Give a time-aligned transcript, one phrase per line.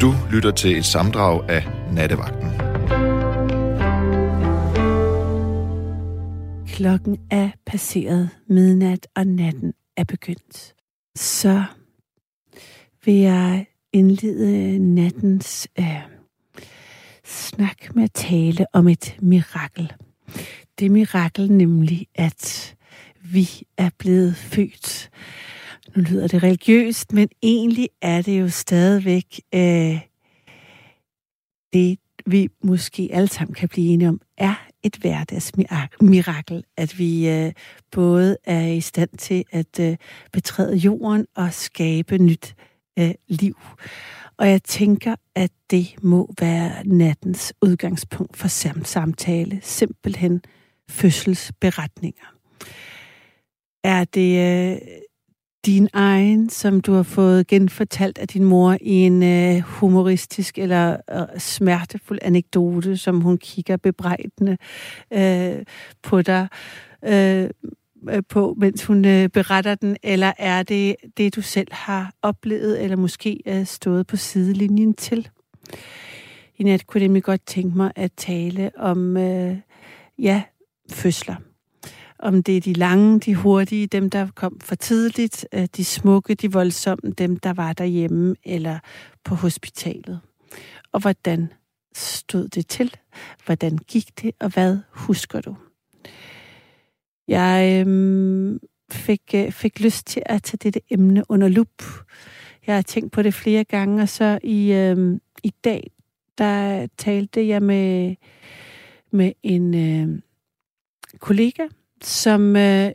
[0.00, 2.50] Du lytter til et samdrag af Nattevagten.
[6.68, 10.74] Klokken er passeret midnat, og natten er begyndt.
[11.14, 11.64] Så
[13.04, 16.00] vil jeg indlede nattens øh,
[17.24, 19.92] snak med at tale om et mirakel.
[20.78, 22.74] Det mirakel nemlig, at
[23.22, 25.10] vi er blevet født.
[25.94, 30.00] Nu lyder det religiøst, men egentlig er det jo stadigvæk øh,
[31.72, 37.52] det, vi måske alle sammen kan blive enige om, er et hverdagsmirakel, at vi øh,
[37.90, 39.96] både er i stand til at øh,
[40.32, 42.54] betræde jorden og skabe nyt
[42.98, 43.56] øh, liv.
[44.36, 48.48] Og jeg tænker, at det må være nattens udgangspunkt for
[48.84, 49.60] samtale.
[49.62, 50.42] Simpelthen
[50.90, 52.34] fødselsberetninger.
[53.84, 54.78] Er det øh,
[55.66, 60.96] din egen, som du har fået genfortalt af din mor i en øh, humoristisk eller
[61.10, 64.56] øh, smertefuld anekdote, som hun kigger bebrejdende
[65.12, 65.64] øh,
[66.02, 66.48] på dig
[67.04, 67.50] øh,
[68.10, 72.82] øh, på, mens hun øh, beretter den, eller er det det, du selv har oplevet,
[72.82, 75.28] eller måske er stået på sidelinjen til?
[76.58, 79.56] I nat kunne jeg nemlig godt tænke mig at tale om, øh,
[80.18, 80.42] ja,
[80.90, 81.36] fødsler.
[82.18, 86.34] Om det er de lange, de hurtige, dem der kom for tidligt, øh, de smukke,
[86.34, 88.78] de voldsomme, dem der var derhjemme eller
[89.24, 90.20] på hospitalet.
[90.92, 91.52] Og hvordan
[91.94, 92.96] stod det til?
[93.44, 95.56] Hvordan gik det, og hvad husker du?
[97.28, 98.58] Jeg øhm,
[98.90, 101.82] fik, øh, fik lyst til at tage dette emne under lup.
[102.66, 105.90] Jeg har tænkt på det flere gange, og så i, øhm, i dag,
[106.38, 108.16] der talte jeg med,
[109.10, 110.22] med en øh,
[111.18, 111.66] kollega,
[112.02, 112.92] som øh,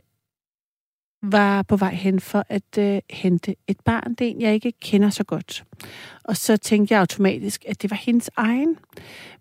[1.22, 4.14] var på vej hen for at øh, hente et barn.
[4.14, 5.64] Det er en, jeg ikke kender så godt.
[6.24, 8.76] Og så tænkte jeg automatisk, at det var hendes egen.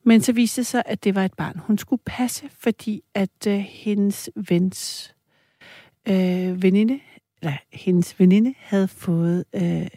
[0.04, 3.48] Men så viste det sig, at det var et barn, hun skulle passe, fordi at
[3.48, 5.14] øh, hendes vens
[6.08, 7.00] øh, veninde,
[7.42, 9.88] eller hendes veninde havde fået øh,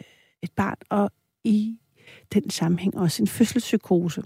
[0.42, 1.10] et barn, og
[1.44, 1.78] i
[2.40, 4.22] den sammenhæng også en fødselspsykose.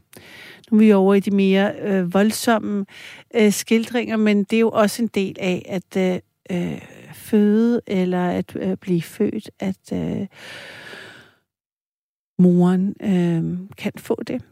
[0.70, 2.86] Nu er vi over i de mere øh, voldsomme
[3.34, 6.20] øh, skildringer, men det er jo også en del af at øh,
[6.50, 6.80] øh,
[7.14, 10.26] føde eller at øh, blive født, at øh,
[12.38, 14.42] moren øh, kan få det.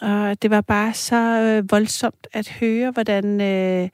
[0.00, 3.88] Og det var bare så øh, voldsomt at høre, hvordan øh,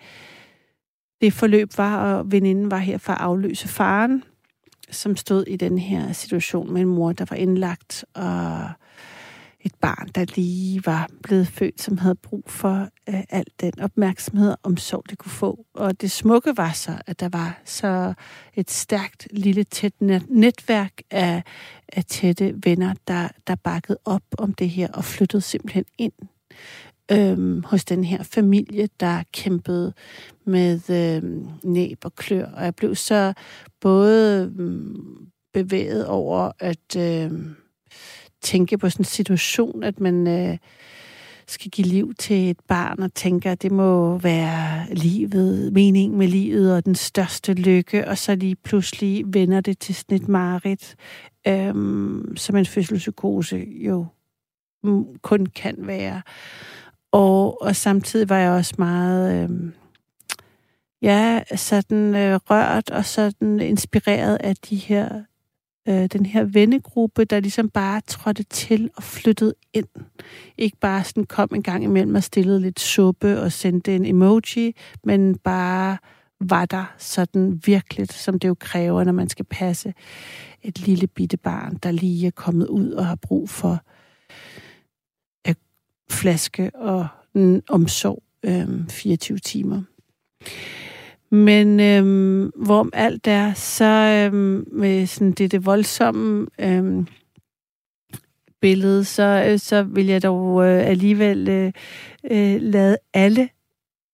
[1.21, 4.25] det forløb var, og veninden var her for at afløse faren,
[4.91, 8.71] som stod i den her situation med en mor, der var indlagt, og
[9.61, 14.51] et barn, der lige var blevet født, som havde brug for øh, al den opmærksomhed
[14.51, 15.67] og omsorg, det kunne få.
[15.75, 18.15] Og det smukke var så, at der var så
[18.55, 19.93] et stærkt, lille, tæt
[20.29, 21.43] netværk af,
[21.89, 26.13] af tætte venner, der, der bakkede op om det her og flyttede simpelthen ind
[27.13, 29.93] øhm, hos den her familie, der kæmpede
[30.45, 32.47] med øhm, næb og klør.
[32.47, 33.33] Og jeg blev så
[33.81, 36.97] både øhm, bevæget over, at...
[36.97, 37.57] Øhm,
[38.43, 40.59] tænke på sådan en situation, at man øh,
[41.47, 46.29] skal give liv til et barn og tænker, at det må være livet, mening med
[46.29, 50.97] livet og den største lykke, og så lige pludselig vender det til sådan et mareridt,
[51.47, 51.75] øh,
[52.37, 54.07] som en fødselspsykose jo
[55.23, 56.23] kun kan være.
[57.13, 59.51] Og, og samtidig var jeg også meget...
[59.51, 59.73] Øh,
[61.03, 65.23] ja, sådan øh, rørt og sådan inspireret af de her
[65.89, 69.89] øh, den her vennegruppe, der ligesom bare trådte til og flyttede ind.
[70.59, 74.75] Ikke bare sådan kom en gang imellem og stillede lidt suppe og sendte en emoji,
[75.05, 75.97] men bare
[76.41, 79.95] var der sådan virkelig, som det jo kræver, når man skal passe
[80.63, 83.81] et lille bitte barn, der lige er kommet ud og har brug for
[85.49, 85.55] øh,
[86.11, 87.09] flaske og
[87.69, 89.83] omsorg øh, 24 timer.
[91.31, 97.07] Men øhm, hvorom alt er, så øhm, med sådan det, det voldsomme øhm,
[98.61, 101.73] billede, så, øh, så vil jeg dog øh, alligevel øh,
[102.31, 103.49] øh, lade alle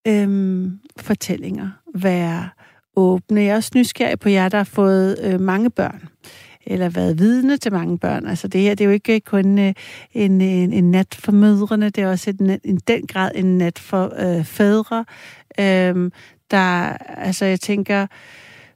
[0.09, 2.49] øhm, fortællinger være
[2.97, 3.41] åbne.
[3.41, 6.09] Jeg er også nysgerrig på jer, der har fået øh, mange børn
[6.67, 8.27] eller været vidne til mange børn.
[8.27, 9.75] Altså det her, det er jo ikke øh, kun øh,
[10.13, 13.79] en, en, en nat for mødrene, det er også en, en den grad en nat
[13.79, 15.05] for øh, fædre.
[15.61, 16.13] Øhm,
[16.51, 18.07] der, altså jeg tænker,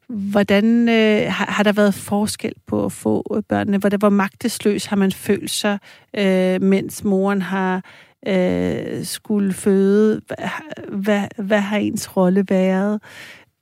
[0.09, 3.79] hvordan øh, har, har der været forskel på at få øh, børnene?
[3.79, 5.79] Hvor, hvor magtesløs har man følt sig,
[6.17, 7.85] øh, mens moren har
[8.27, 10.21] øh, skulle føde?
[10.27, 10.49] Hvad,
[10.89, 13.01] hvad, hvad har ens rolle været?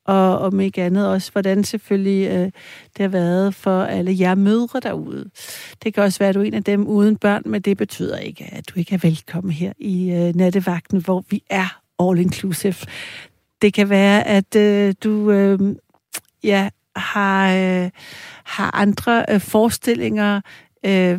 [0.07, 2.51] Og om ikke andet også, hvordan selvfølgelig øh,
[2.97, 5.31] det har været for alle jer mødre derude.
[5.85, 8.19] Det kan også være, at du er en af dem uden børn, men det betyder
[8.19, 12.75] ikke, at du ikke er velkommen her i øh, nattevagten, hvor vi er all inclusive.
[13.63, 15.77] Det kan være, at øh, du øh,
[16.43, 17.91] ja, har, øh,
[18.45, 20.41] har andre øh, forestillinger,
[20.87, 21.19] øh,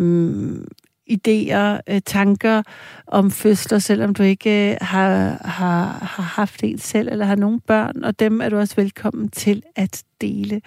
[1.09, 2.63] idéer, øh, tanker
[3.07, 7.59] om fødsler, selvom du ikke øh, har, har, har haft en selv eller har nogen
[7.59, 10.62] børn, og dem er du også velkommen til at dele.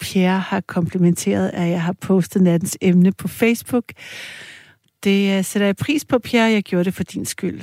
[0.00, 3.84] Pierre har komplimenteret, at jeg har postet nattens emne på Facebook.
[5.04, 6.50] Det øh, sætter jeg pris på, Pierre.
[6.50, 7.60] Jeg gjorde det for din skyld.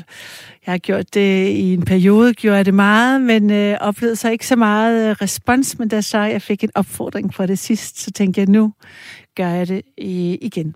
[0.65, 4.30] Jeg har gjort det i en periode, gjorde jeg det meget, men øh, oplevede så
[4.30, 5.80] ikke så meget øh, respons.
[5.80, 8.74] Men da så jeg fik en opfordring for det sidst, så tænkte jeg, nu
[9.35, 10.75] gør jeg det igen.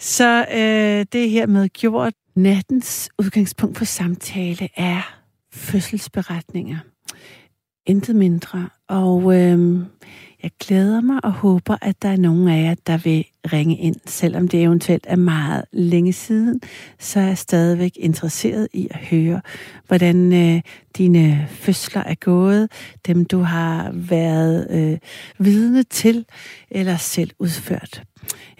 [0.00, 2.12] Så øh, det her med gjort.
[2.36, 5.20] Nattens udgangspunkt for samtale er
[5.52, 6.78] fødselsberetninger.
[7.86, 8.68] Intet mindre.
[8.88, 9.78] Og øh,
[10.46, 13.96] jeg glæder mig og håber, at der er nogen af jer, der vil ringe ind.
[14.06, 16.60] Selvom det eventuelt er meget længe siden,
[16.98, 19.40] så er jeg stadigvæk interesseret i at høre,
[19.86, 20.62] hvordan øh,
[20.96, 22.70] dine fødsler er gået,
[23.06, 24.98] dem du har været øh,
[25.38, 26.24] vidne til
[26.70, 28.02] eller selv udført.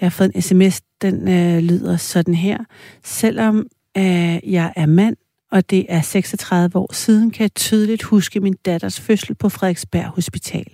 [0.00, 2.58] Jeg har fået en sms, den øh, lyder sådan her.
[3.04, 3.66] Selvom
[3.96, 5.16] øh, jeg er mand,
[5.52, 10.06] og det er 36 år siden, kan jeg tydeligt huske min datters fødsel på Frederiksberg
[10.06, 10.66] Hospital.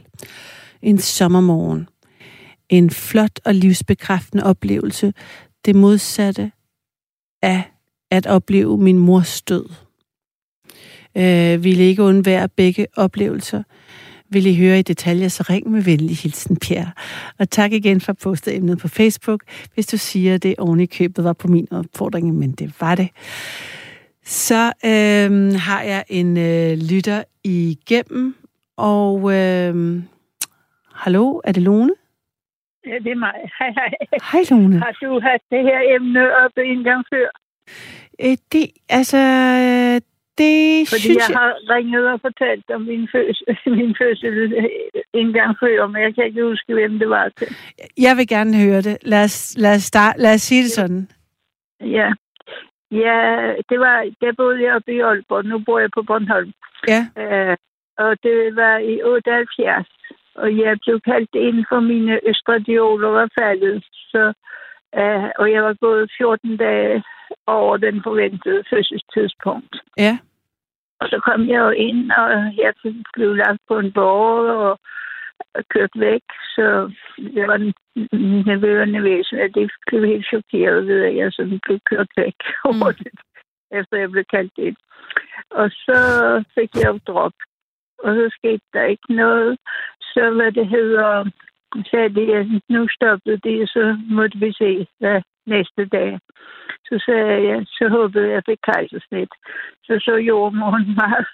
[0.83, 1.89] En sommermorgen.
[2.69, 5.15] En flot og livsbekræftende oplevelse.
[5.65, 6.53] Det modsatte
[7.43, 7.63] af
[8.11, 9.65] at opleve min mors død.
[11.17, 13.63] Øh, ville ikke undvære begge oplevelser.
[14.31, 16.93] Vil I høre i detaljer, så ring med venlig hilsen, Pierre.
[17.39, 19.43] Og tak igen for at poste emnet på Facebook,
[19.75, 22.95] hvis du siger, at det oven i købet var på min opfordring, men det var
[22.95, 23.09] det.
[24.25, 28.35] Så øh, har jeg en øh, lytter igennem,
[28.77, 30.03] og øh,
[31.05, 31.95] hallo, er det Lone?
[32.87, 33.39] Ja, det er mig.
[33.59, 33.91] Hej, hej.
[34.33, 34.79] Hej, Lone.
[34.79, 37.29] Har du haft det her emne op en gang før?
[38.25, 39.21] Øh, det, altså,
[40.39, 40.55] det
[40.89, 43.47] Fordi synes jeg har ringet og fortalt om min fødsel,
[43.79, 44.35] min fødsel
[45.15, 47.49] en gang før, men jeg kan ikke huske, hvem det var til.
[47.99, 48.97] Jeg vil gerne høre det.
[49.03, 51.09] Lad os, lad os, start, lad os sige det sådan.
[51.81, 52.09] Ja.
[52.91, 53.19] Ja,
[53.69, 55.45] det var, der boede jeg oppe i Aalborg.
[55.45, 56.53] Nu bor jeg på Bornholm.
[56.89, 57.01] Ja.
[57.23, 57.57] Uh,
[57.99, 59.87] og det var i 78.
[60.35, 63.85] Og jeg blev kaldt ind for mine østradioler var faldet.
[64.13, 64.33] Så,
[65.01, 67.03] uh, og jeg var gået 14 dage
[67.47, 69.77] over den forventede fødselstidspunkt.
[69.99, 70.19] Ja.
[71.01, 72.73] Og så kom jeg jo ind, og jeg
[73.15, 74.79] blev lagt på en borg
[75.55, 76.23] og kørt væk.
[76.55, 77.59] Så det var
[78.51, 83.21] nervøerne væsen, at det blev helt chokeret ved, at jeg sådan blev kørt væk hurtigt,
[83.71, 83.79] mm.
[83.79, 84.77] efter jeg blev kaldt ind.
[85.51, 85.99] Og så
[86.55, 87.33] fik jeg jo drop.
[88.05, 89.59] Og så skete der ikke noget.
[90.15, 91.31] Så hvad det hedder,
[91.91, 96.19] sagde de, at nu stoppede det, så måtte vi se, hvad næste dag.
[96.89, 99.33] Så sagde jeg, så håbede jeg, at jeg fik kejsersnit.
[99.85, 101.27] Så så jordmoren meget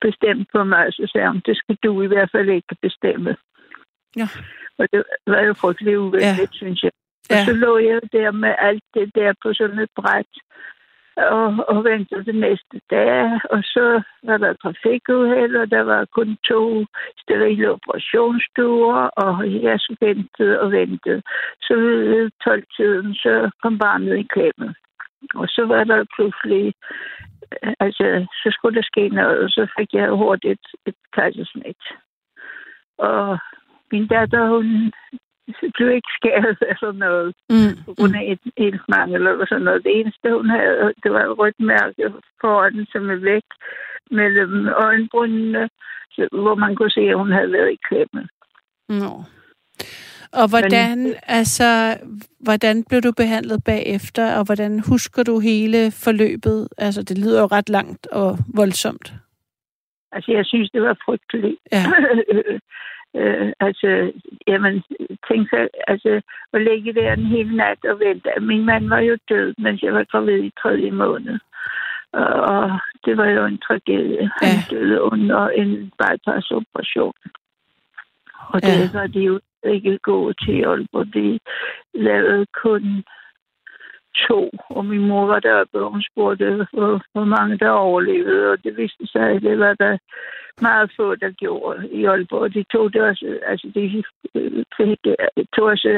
[0.00, 3.36] bestemt på mig, så sagde hun, det skal du i hvert fald ikke bestemme.
[4.16, 4.28] Ja.
[4.78, 6.60] Og det var jo frygteligt uvenligt, ja.
[6.60, 6.92] synes jeg.
[7.30, 7.44] Og ja.
[7.44, 10.32] så lå jeg der med alt det der på sådan et bræt
[11.16, 13.40] og, og ventede det næste dag.
[13.50, 16.86] Og så var der trafikuheld, og der var kun to
[17.18, 21.22] sterile operationsstuer, og jeg så ventede og ventede.
[21.60, 24.74] Så ved 12-tiden, så kom barnet i klemme.
[25.34, 26.74] Og så var der pludselig,
[27.80, 31.82] altså, så skulle der ske noget, og så fik jeg hurtigt et kejsersnit.
[32.98, 33.38] Og
[33.92, 34.92] min datter, hun
[35.76, 37.74] blev ikke skæret af sådan noget, mm.
[37.86, 39.84] på grund af et, et mangel eller sådan noget.
[39.84, 42.02] Det eneste, hun havde, det var et rødt mærke
[42.40, 43.46] foran, som er væk
[44.10, 45.68] mellem øjenbrynene,
[46.42, 48.28] hvor man kunne se, at hun havde været i klemme.
[48.88, 49.12] Nå.
[50.32, 51.96] Og hvordan, Men, altså,
[52.40, 56.68] hvordan blev du behandlet bagefter, og hvordan husker du hele forløbet?
[56.78, 59.12] Altså, det lyder jo ret langt og voldsomt.
[60.12, 61.56] Altså, jeg synes, det var frygteligt.
[61.72, 61.84] Ja.
[63.16, 64.12] Øh, altså,
[64.46, 64.82] jamen,
[65.28, 66.20] tænk så, altså,
[66.52, 68.30] at ligge der en hel nat og vente.
[68.40, 71.38] Min mand var jo død, mens jeg var gravid i tredje måned.
[72.12, 72.70] Og
[73.04, 74.30] det var jo en tragedie.
[74.42, 74.46] Ja.
[74.46, 77.14] Han døde under en bypass-operation.
[78.48, 78.82] Og ja.
[78.82, 81.14] det var de jo ikke gået til Aalborg.
[81.14, 81.38] De
[81.94, 83.04] lavede kun
[84.28, 88.64] to, og min mor var deroppe, og hun spurgte, hvor, hvor mange der overlevede, og
[88.64, 89.98] det viste sig, at det var der
[90.60, 92.54] meget få, der gjorde i Aalborg.
[92.54, 94.04] De tog det også, altså de
[94.76, 94.98] fik,
[95.56, 95.88] tog også,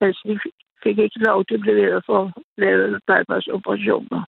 [0.00, 0.38] altså de
[0.82, 4.22] fik ikke lov til at blive ved for at lave bypass-operationer.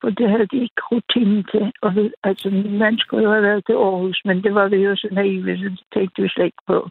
[0.00, 1.72] For det havde de ikke rutine til.
[1.82, 4.76] Og vi, altså, min mand skulle jo have været til Aarhus, men det var vi
[4.76, 6.88] jo så naive, så det tænkte vi slet ikke på.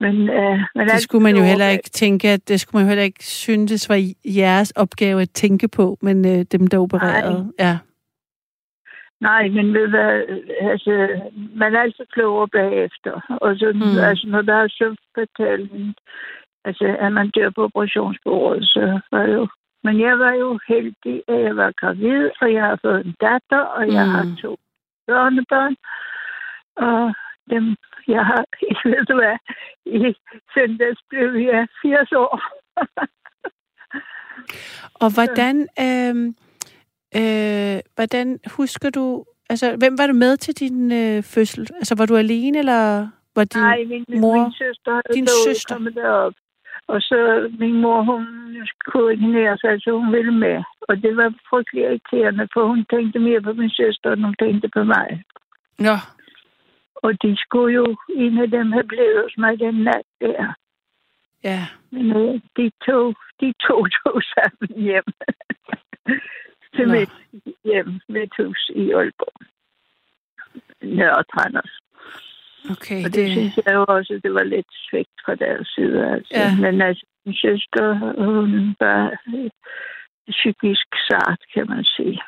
[0.00, 2.88] Men, øh, men det skulle man jo heller ikke tænke, at det skulle man jo
[2.88, 7.42] heller ikke synes var jeres opgave at tænke på, men øh, dem, der opererede.
[7.44, 7.52] Nej.
[7.58, 7.78] Ja.
[9.20, 10.22] Nej, men ved hvad,
[10.60, 11.20] altså,
[11.54, 13.36] man er altid klogere bagefter.
[13.40, 13.98] Og så, mm.
[13.98, 15.70] altså, når der er fatalt,
[16.64, 19.48] altså, at man dør på operationsbordet, så var det jo...
[19.84, 23.62] Men jeg var jo heldig, at jeg var gravid, og jeg har fået en datter,
[23.76, 24.12] og jeg mm.
[24.12, 24.58] har to
[25.06, 25.76] børnebørn.
[26.76, 27.14] Og
[27.50, 27.76] dem,
[28.08, 28.44] jeg har,
[28.90, 29.36] ved du hvad,
[29.86, 30.14] i
[30.54, 32.40] søndags blev jeg 80 år.
[35.02, 36.14] og hvordan, øh,
[37.20, 41.68] øh, hvordan husker du, altså hvem var du med til din øh, fødsel?
[41.74, 44.42] Altså var du alene, eller var din Nej, min, mor?
[44.42, 46.34] min søster din søster kommet derop.
[46.88, 48.26] Og så min mor, hun
[48.92, 50.62] koordinerede sig, så hun ville med.
[50.88, 54.68] Og det var frygtelig irriterende, for hun tænkte mere på min søster, end hun tænkte
[54.68, 55.24] på mig.
[55.80, 55.98] Ja.
[57.02, 60.54] Og de skulle jo, en af dem have blevet hos mig den nat der.
[61.44, 61.66] Ja.
[61.90, 65.08] Men øh, de to, de to tog sammen hjem.
[66.74, 66.92] Til Nå.
[66.94, 67.12] mit
[67.64, 69.46] hjem, mit hus i Aalborg.
[70.82, 71.74] Nørre Tranders.
[72.70, 76.12] Okay, og det, det synes jeg jo også, det var lidt svigt fra deres side.
[76.14, 76.34] Altså.
[76.34, 76.56] Ja.
[76.60, 77.86] Men altså, min søster,
[78.24, 79.02] hun var
[80.30, 82.20] psykisk sart, kan man sige.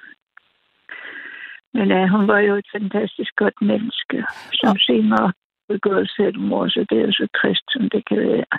[1.74, 4.82] Men ja, hun var jo et fantastisk godt menneske, som ja.
[4.86, 5.32] senere
[5.68, 8.58] begået selvmord, så det er jo så trist, som det kan være.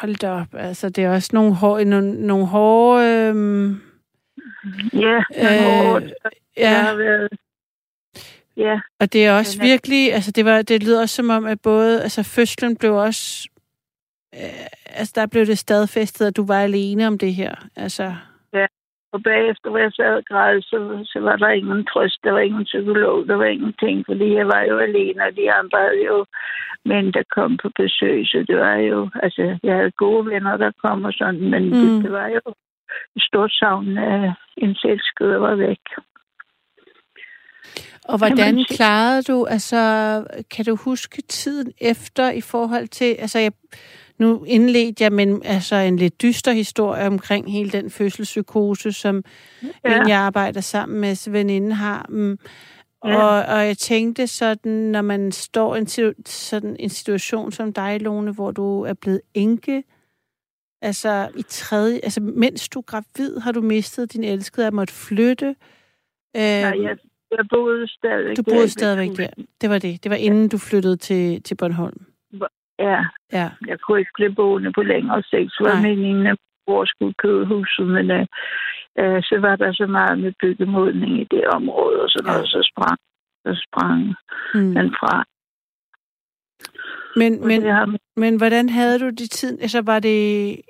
[0.00, 0.54] Hold da op.
[0.54, 3.28] Altså, det er også nogle, hår, nogle, nogle hårde...
[3.28, 3.80] Øhm...
[4.92, 6.12] Ja, øh, hårde.
[6.56, 6.74] Ja.
[6.74, 7.28] har været
[8.56, 8.80] Ja.
[9.00, 9.64] Og det er også ja.
[9.64, 13.48] virkelig, altså det, var, det lyder også som om, at både, altså fødslen blev også,
[14.34, 17.54] øh, altså der blev det stadfæstet, at du var alene om det her.
[17.76, 18.14] Altså.
[19.12, 22.38] Og bagefter, hvor jeg sad og græd, så, så var der ingen trøst, der var
[22.38, 26.24] ingen psykolog, der var ingenting, fordi jeg var jo alene, og de andre havde jo
[26.84, 30.70] mænd, der kom på besøg, så det var jo, altså jeg havde gode venner, der
[30.84, 31.70] kom og sådan, men mm.
[31.70, 32.40] det, det var jo
[33.16, 35.84] et stort savn af en selskab, der var væk.
[38.04, 39.78] Og hvordan klarede du, altså,
[40.50, 43.52] kan du huske tiden efter i forhold til, altså, jeg,
[44.22, 49.24] nu indledte jeg med altså, en lidt dyster historie omkring hele den fødselspsykose, som
[49.84, 50.00] ja.
[50.00, 52.06] en, jeg arbejder sammen med veninde har.
[52.08, 52.38] Mm.
[53.04, 53.16] Ja.
[53.16, 55.86] Og, og jeg tænkte sådan, når man står i en,
[56.26, 59.84] sådan en situation som dig, Lone, hvor du er blevet enke,
[60.82, 64.94] altså i tredje, altså mens du er gravid, har du mistet din elskede, at måtte
[64.94, 65.46] flytte.
[66.36, 66.96] Øh, Nej, jeg,
[67.30, 69.28] jeg boede stadigvæk Du boede stadigvæk der.
[69.60, 70.02] Det var det.
[70.04, 72.11] Det var inden du flyttede til, til Bornholm.
[72.78, 73.04] Ja.
[73.32, 73.50] ja.
[73.66, 75.52] Jeg kunne ikke blive boende på længere sigt.
[75.52, 76.36] Så var meningen, at
[76.68, 78.26] mor skulle købe huset, men uh,
[79.00, 82.32] uh, så var der så meget med byggemodning i det område, og så, ja.
[82.32, 82.98] noget, så sprang,
[83.44, 84.14] så sprang
[84.54, 84.74] mm.
[84.74, 85.24] den fra.
[87.16, 87.96] Men, men, har...
[88.16, 89.58] men hvordan havde du det tid?
[89.62, 90.60] Altså var det...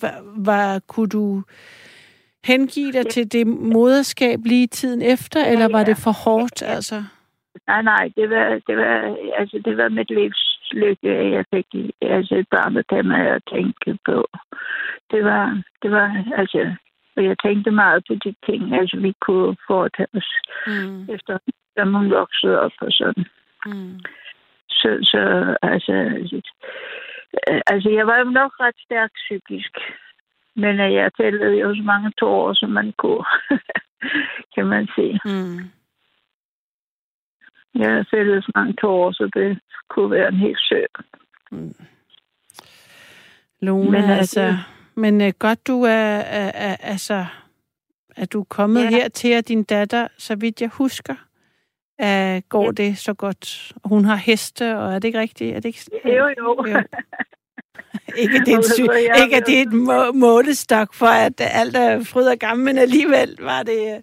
[0.00, 1.42] Var, var, kunne du
[2.44, 7.04] hengive dig til det moderskab lige tiden efter, eller var det for hårdt, altså?
[7.66, 11.66] Nej, nej, det var, det var, altså, det var mit livs lykke, at jeg fik
[12.02, 14.28] altså, et barn, der kan man tænke på.
[15.10, 16.74] Det var, det var, altså,
[17.16, 20.30] og jeg tænkte meget på de ting, altså, vi kunne foretage os,
[20.66, 21.14] mm.
[21.14, 21.38] efter
[21.76, 23.24] da man voksede op og sådan.
[23.66, 24.00] Mm.
[24.68, 25.22] Så, så
[25.62, 25.92] altså,
[27.66, 29.72] altså, jeg var jo nok ret stærk psykisk.
[30.56, 33.24] Men jeg tællede jo så mange tårer, som man kunne,
[34.54, 35.20] kan man sige.
[35.24, 35.58] Mm.
[37.78, 39.58] Jeg fældede så mange tårer, så det
[39.90, 40.80] kunne være en helt sø.
[41.52, 41.74] Mm.
[43.60, 44.56] Lone, men, altså, altså,
[44.94, 47.26] men uh, godt du er, er, er, altså,
[48.16, 48.90] er du kommet ja.
[48.90, 51.14] her til, at din datter, så vidt jeg husker,
[52.02, 52.70] uh, går ja.
[52.70, 53.72] det så godt.
[53.84, 55.56] Hun har heste, og er det ikke rigtigt?
[55.56, 55.90] Er det ikke...
[56.04, 56.64] Jo, jo.
[56.68, 56.82] jo.
[58.22, 62.04] ikke, det er, sy- ikke at det er et må- målestok for, at alt er
[62.04, 64.02] fryd og gammel, men alligevel var det...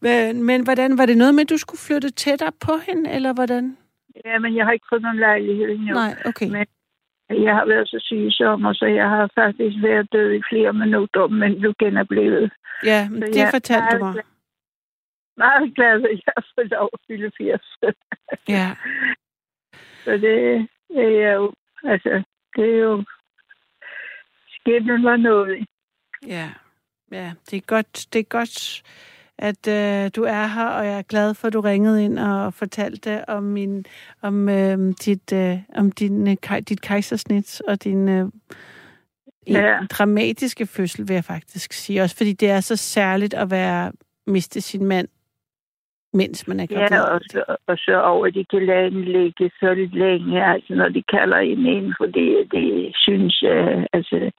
[0.00, 3.32] Men, men hvordan, var det noget med, at du skulle flytte tættere på hende, eller
[3.32, 3.76] hvordan?
[4.24, 5.94] Ja, men jeg har ikke fået nogen lejlighed endnu.
[5.94, 6.48] Nej, okay.
[6.48, 6.66] Men
[7.30, 11.26] jeg har været så syg sommer, så jeg har faktisk været død i flere minutter,
[11.26, 12.52] men du genoplevet.
[12.84, 14.14] Ja, men det fortalte du mig.
[15.36, 17.60] Meget glad, at jeg har fået lov at fylde 80.
[18.48, 18.68] ja.
[20.04, 21.52] Så det, det er jo,
[21.84, 22.22] altså,
[22.56, 23.04] det er jo
[24.48, 25.66] skæbnen var noget.
[26.26, 26.50] Ja,
[27.12, 28.82] ja det er godt, det er godt
[29.38, 32.54] at øh, du er her, og jeg er glad for, at du ringede ind og
[32.54, 33.84] fortalte om min
[34.22, 38.28] om øh, dit øh, om din øh, dit kejsersnit og din øh,
[39.46, 39.78] ja.
[39.90, 42.02] dramatiske fødsel, vil jeg faktisk sige.
[42.02, 43.92] Også fordi det er så særligt at være
[44.26, 45.08] miste sin mand
[46.20, 46.96] mens man er gravid.
[46.96, 51.36] Ja, og så, og så over, de kan ligge så længe, altså når de kalder
[51.36, 54.30] en ind, fordi det synes jeg, altså,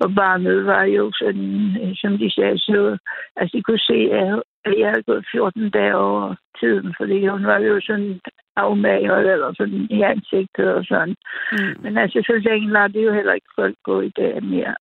[0.00, 2.98] og barnet var jo sådan, øh, som de sagde, så,
[3.36, 4.42] altså de kunne se, at
[4.78, 8.20] jeg havde gået 14 dage over tiden, fordi hun var jo sådan
[8.56, 11.14] afmagret eller sådan i ansigtet og sådan.
[11.52, 11.74] Mm.
[11.82, 14.74] Men altså, så længe lader det jo heller ikke folk gå i dag mere.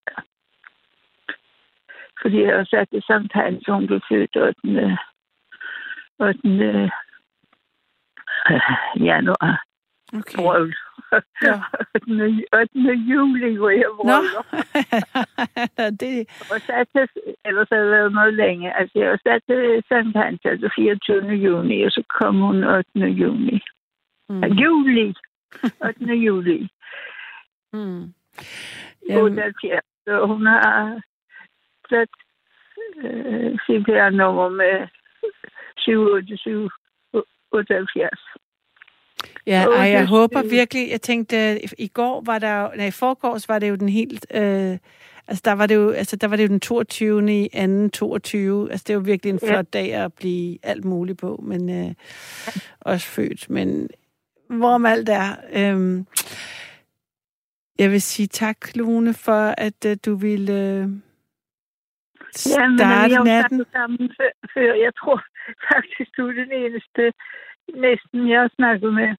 [2.21, 4.97] Fordi jeg har sat det samt hans, hun blev født 8.
[6.23, 6.39] 8.
[6.45, 6.89] Øh,
[9.09, 9.63] januar.
[10.13, 10.37] Okay.
[10.37, 10.75] Brøl.
[11.41, 11.55] Ja.
[12.07, 12.45] 8.
[12.53, 12.93] 8.
[13.11, 14.43] juli, hvor jeg brøller.
[16.01, 16.15] det...
[16.51, 17.07] Og sat til,
[17.45, 18.77] ellers havde jeg været noget længe.
[18.79, 21.33] Altså, jeg var sat til Sankt Hans, altså 24.
[21.45, 22.85] juni, og så kom hun 8.
[22.95, 23.61] juni.
[24.29, 24.43] Mm.
[24.43, 25.13] Juli.
[25.85, 26.05] 8.
[26.05, 26.69] juli.
[27.73, 28.13] Mm.
[29.09, 29.23] Jamen.
[29.23, 29.81] 78.
[30.05, 31.01] Så hun har
[31.89, 32.09] sat
[32.97, 34.87] øh, CPR-nummer med
[35.85, 38.19] 78778.
[39.47, 43.59] Ja, og jeg håber virkelig, jeg tænkte, i går var der, nej, i forgårs var
[43.59, 44.77] det jo den helt, øh,
[45.27, 47.43] altså der var det jo, altså der var det jo den 22.
[47.43, 49.79] i anden 22, altså det var virkelig en flot ja.
[49.79, 51.93] dag at blive alt muligt på, men øh,
[52.81, 53.89] også født, men
[54.49, 56.03] hvorom alt er, øh,
[57.79, 60.89] jeg vil sige tak, Lone, for at øh, du ville øh,
[62.35, 63.65] starte ja, men vi har natten.
[63.71, 64.09] sammen
[64.53, 64.73] før.
[64.85, 65.17] Jeg tror
[65.71, 67.03] faktisk, du er den eneste
[67.87, 69.09] næsten, jeg har snakket med.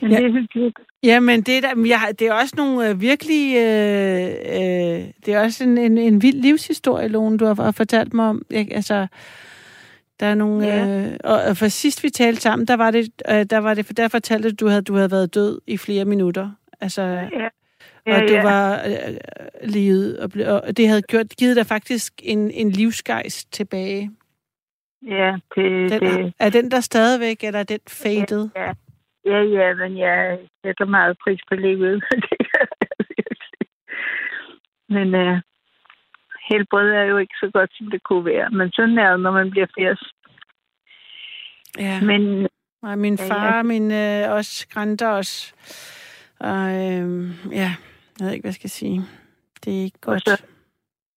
[0.00, 0.16] Men ja.
[0.16, 0.78] det er hyggeligt.
[1.02, 3.56] Jamen, det er, der, jeg, det er også nogle øh, virkelig...
[3.56, 8.26] Øh, øh, det er også en, en, en vild livshistorie, Lone, du har fortalt mig
[8.28, 8.42] om.
[8.50, 9.06] Jeg, altså,
[10.20, 10.66] der er nogle...
[10.66, 11.06] Ja.
[11.06, 13.92] Øh, og for sidst vi talte sammen, der var det, øh, der var det for
[13.92, 16.50] der fortalte du, at du havde været død i flere minutter.
[16.80, 17.48] Altså, ja.
[18.06, 18.42] Ja, og du ja.
[18.42, 19.16] var øh,
[19.64, 20.30] livet, og,
[20.62, 24.10] og det havde gjort, givet dig faktisk en, en livsgejst tilbage.
[25.06, 26.34] Ja, det, den, det...
[26.38, 28.48] Er den der stadigvæk, eller er den faded?
[28.56, 28.72] Ja,
[29.24, 32.04] ja, ja, men jeg sætter meget pris på livet.
[34.94, 35.38] men uh,
[36.50, 38.50] helbredet er jo ikke så godt, som det kunne være.
[38.50, 40.12] Men sådan er det, når man bliver 80.
[41.78, 42.00] Ja.
[42.00, 42.48] Men,
[42.82, 43.62] og min far, ja, ja.
[43.62, 45.54] min øh, også grænter os.
[46.40, 47.08] Og øh,
[47.52, 47.70] ja,
[48.18, 49.00] jeg ved ikke, hvad jeg skal sige.
[49.64, 50.28] Det er ikke godt.
[50.28, 50.44] Og så,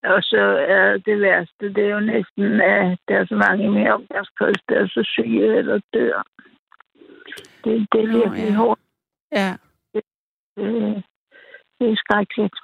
[0.04, 0.44] og så
[0.78, 4.76] er det værste, det er jo næsten, at der er så mange mere omgangskreds, der
[4.76, 6.24] er så syge eller dør.
[7.64, 8.56] Det, det er virkelig oh, ja.
[8.56, 8.82] hårdt.
[9.32, 9.52] Ja.
[9.94, 10.04] Det,
[10.56, 11.04] det,
[11.80, 12.58] det er skrækkeligt.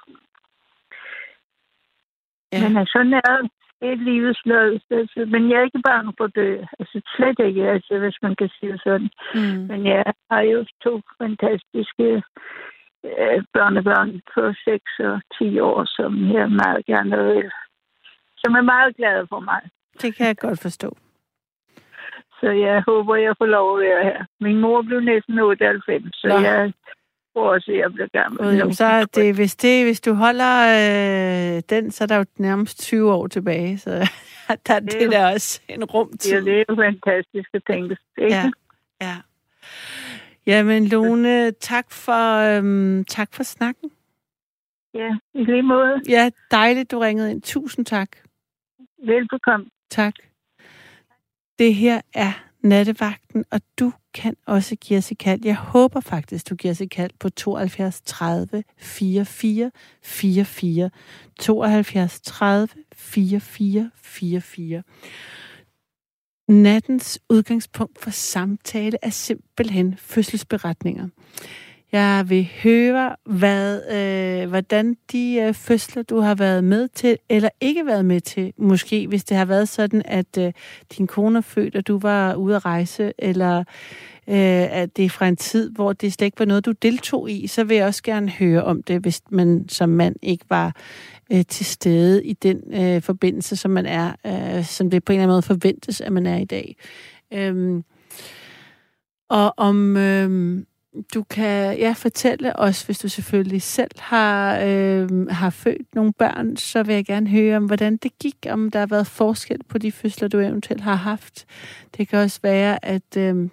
[2.52, 2.68] Ja.
[2.68, 3.48] Men altså, sådan er
[3.86, 5.26] det er livets lød.
[5.26, 6.50] Men jeg er ikke bange for dø.
[6.78, 9.10] Altså slet ikke, altså, hvis man kan sige sådan.
[9.34, 9.60] Mm.
[9.70, 12.08] Men jeg har jo to fantastiske
[13.04, 17.50] øh, børnebørn på 6 og 10 år, som jeg meget gerne vil.
[18.36, 19.62] Som er meget glade for mig.
[20.02, 20.96] Det kan jeg godt forstå.
[22.40, 24.24] Så jeg håber, jeg får lov at være her.
[24.40, 26.34] Min mor blev næsten 98, så Nå.
[26.34, 26.72] jeg
[27.40, 28.56] også, at jeg bliver gammel.
[28.56, 30.54] Jamen, så er det, hvis, det, hvis du holder
[31.56, 33.78] øh, den, så er der jo nærmest 20 år tilbage.
[33.78, 33.90] Så
[34.66, 36.32] der, det, det er der også en rum til.
[36.32, 37.96] Ja, det er jo fantastisk at tænke.
[38.18, 38.34] Ikke?
[38.34, 38.50] Ja,
[39.00, 39.16] ja.
[40.46, 43.90] Jamen, Lone, tak for, øhm, tak for snakken.
[44.94, 46.00] Ja, i lige måde.
[46.08, 47.42] Ja, dejligt, du ringede ind.
[47.42, 48.08] Tusind tak.
[49.04, 49.66] Velbekomme.
[49.90, 50.14] Tak.
[51.58, 52.32] Det her er
[52.68, 55.40] nattevagten, og du kan også give os et kald.
[55.44, 59.70] Jeg håber faktisk, du giver os et kald på 72 30 44
[60.02, 60.90] 44.
[61.40, 64.82] 72 30 44 44.
[66.48, 71.08] Nattens udgangspunkt for samtale er simpelthen fødselsberetninger.
[71.92, 77.48] Jeg vil høre, hvad, øh, hvordan de øh, fødsler, du har været med til, eller
[77.60, 80.52] ikke været med til, måske hvis det har været sådan, at øh,
[80.98, 83.58] din kone er født, og du var ude at rejse, eller
[84.28, 87.30] øh, at det er fra en tid, hvor det slet ikke var noget, du deltog
[87.30, 90.76] i, så vil jeg også gerne høre om det, hvis man som mand ikke var
[91.32, 95.14] øh, til stede i den øh, forbindelse, som man er, øh, som det på en
[95.14, 96.76] eller anden måde forventes, at man er i dag.
[97.32, 97.82] Øh,
[99.28, 100.62] og om øh,
[101.14, 106.56] du kan ja, fortælle os, hvis du selvfølgelig selv har, øh, har født nogle børn,
[106.56, 109.78] så vil jeg gerne høre om, hvordan det gik, om der har været forskel på
[109.78, 111.46] de fødsler, du eventuelt har haft.
[111.96, 113.48] Det kan også være, at øh,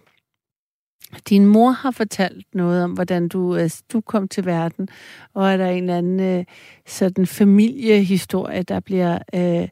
[1.29, 4.88] din mor har fortalt noget om, hvordan du, øh, du kom til verden,
[5.34, 6.45] og er der en eller anden øh,
[6.88, 9.67] sådan familiehistorie, der bliver øh,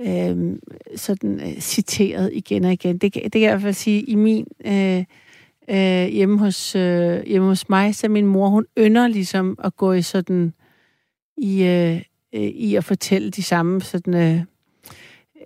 [0.00, 0.56] øh,
[0.96, 2.98] sådan øh, citeret igen og igen.
[2.98, 5.04] Det, det kan jeg i hvert fald sige, i min øh,
[5.70, 9.92] øh, hjemme, hos, øh, hjemme hos mig, så min mor, hun ynder ligesom at gå
[9.92, 10.54] i sådan,
[11.36, 12.02] i, øh,
[12.34, 14.40] øh i at fortælle de samme sådan, øh,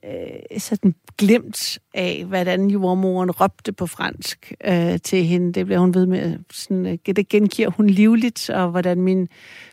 [0.04, 5.52] øh, sådan glemt af, hvordan jordmoren råbte på fransk øh, til hende.
[5.52, 6.38] Det bliver hun ved med.
[6.52, 9.28] Sådan, øh, det gengiver hun livligt, og hvordan min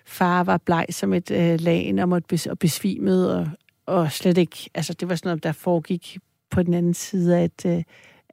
[0.05, 3.47] far var bleg som et øh, lagen og, måtte bes- og besvimet, og,
[3.85, 4.69] og slet ikke...
[4.73, 6.17] Altså, det var sådan noget, der foregik
[6.51, 7.83] på den anden side af et, øh,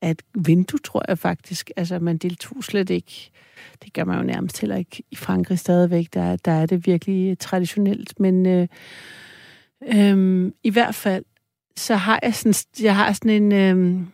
[0.07, 1.71] af et vindue, tror jeg faktisk.
[1.77, 3.31] Altså, man deltog slet ikke.
[3.85, 6.15] Det gør man jo nærmest heller ikke i Frankrig stadigvæk.
[6.15, 8.47] Der, der er det virkelig traditionelt, men...
[8.47, 8.69] Øh,
[9.95, 11.25] øh, I hvert fald,
[11.77, 14.07] så har jeg sådan, jeg har sådan en, Øh,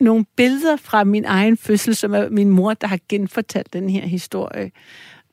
[0.00, 4.06] nogle billeder fra min egen fødsel, som er min mor, der har genfortalt den her
[4.06, 4.70] historie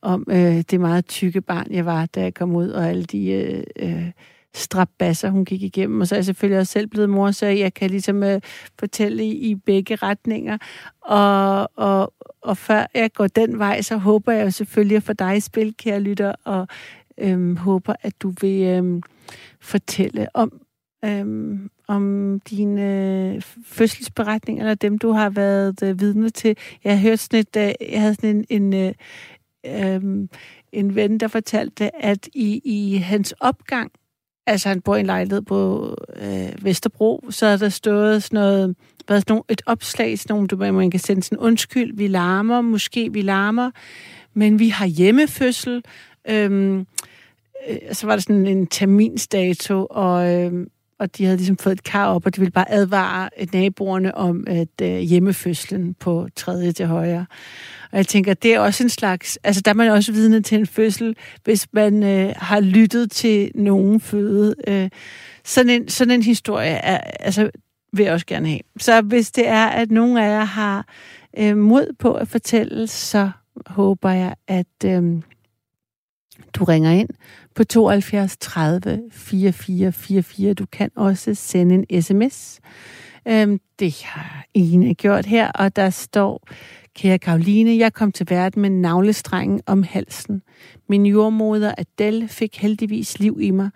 [0.02, 3.32] om øh, det meget tykke barn, jeg var, da jeg kom ud, og alle de
[3.32, 4.12] øh, øh,
[4.56, 6.02] strabasser, hun gik igennem.
[6.02, 8.42] Og så er jeg selvfølgelig også selv blevet mor, så jeg kan ligesom øh,
[8.80, 10.58] fortælle i, i begge retninger.
[11.02, 15.38] Og, og, og før jeg går den vej, så håber jeg selvfølgelig at få dig
[15.38, 16.68] i spil, kære lytter, og
[17.18, 18.62] øh, håber, at du vil...
[18.62, 19.02] Øh,
[19.62, 20.62] fortælle om,
[21.06, 22.82] øhm, om dine
[23.36, 26.58] øh, fødselsberetninger, eller dem, du har været øh, vidne til.
[26.84, 28.94] Jeg har hørt sådan et, øh, jeg havde sådan en, en,
[29.66, 30.28] øh, øh,
[30.72, 33.92] en ven, der fortalte, at i, i hans opgang,
[34.50, 38.76] altså han bor i en lejlighed på øh, Vesterbro, så er der stået sådan noget,
[39.08, 42.62] været sådan nogle, et opslag, sådan nogle, du, man kan sende sådan, undskyld, vi larmer,
[42.62, 43.72] måske vi larmer,
[44.34, 45.84] men vi har hjemmefødsel,
[46.30, 46.88] Øhm,
[47.70, 50.68] øh, så var der sådan en terminsdato, og, øh,
[51.00, 54.44] og de havde ligesom fået et kar op, og de ville bare advare naboerne om
[54.48, 57.26] at øh, hjemmefødslen på tredje til højre.
[57.92, 59.40] Og jeg tænker, det er også en slags...
[59.44, 63.52] Altså, der er man også vidne til en fødsel, hvis man øh, har lyttet til
[63.56, 64.56] nogen føde.
[64.68, 64.90] Øh,
[65.44, 67.50] sådan, en, sådan en historie er, altså,
[67.94, 68.60] vil jeg også gerne have.
[68.80, 70.88] Så hvis det er, at nogen af jer har
[71.38, 73.30] øh, mod på at fortælle, så
[73.66, 74.68] håber jeg, at...
[74.86, 75.22] Øh,
[76.54, 77.10] du ringer ind
[77.56, 80.54] på 72 30 44 44.
[80.54, 82.60] Du kan også sende en sms.
[83.28, 86.48] Øh, det har Ine gjort her, og der står,
[86.96, 90.42] kære Karoline, jeg kom til verden med navlestrengen om halsen.
[90.88, 93.70] Min jordmoder Adele fik heldigvis liv i mig.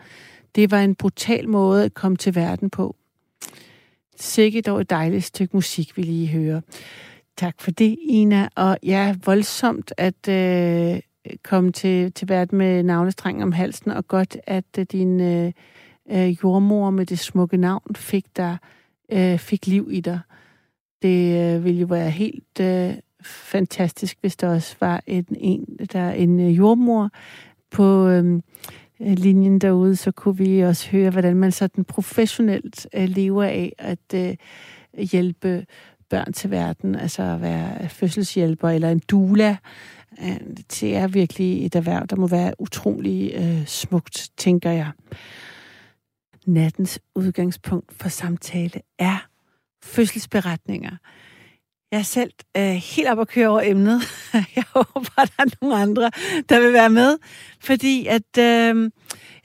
[0.55, 2.95] Det var en brutal måde at komme til verden på.
[4.19, 6.61] Sikke dog et dejligt stykke musik, vi lige hører.
[7.37, 8.49] Tak for det, Ina.
[8.55, 10.99] Og ja, voldsomt, at øh,
[11.43, 15.51] komme til, til verden med navlestrengen om halsen, og godt, at øh, din øh,
[16.11, 18.57] øh jordmor med det smukke navn fik, dig,
[19.11, 20.19] øh, fik liv i dig.
[21.03, 26.11] Det øh, ville jo være helt øh, fantastisk, hvis der også var en, en, der,
[26.11, 27.09] en øh, jordmor
[27.71, 28.41] på øh,
[28.99, 34.13] linjen derude, så kunne vi også høre, hvordan man sådan professionelt øh, lever af at
[34.15, 34.35] øh,
[35.11, 35.65] hjælpe
[36.09, 39.57] børn til verden, altså at være fødselshjælper eller en doula,
[40.21, 40.39] øh,
[40.79, 44.91] det er virkelig et erhverv, der må være utrolig øh, smukt, tænker jeg.
[46.45, 49.27] Nattens udgangspunkt for samtale er
[49.83, 50.97] fødselsberetninger.
[51.91, 54.01] Jeg er selv øh, helt op at køre over emnet.
[54.55, 56.11] Jeg håber, at der er nogle andre,
[56.49, 57.17] der vil være med.
[57.59, 58.91] Fordi at øh,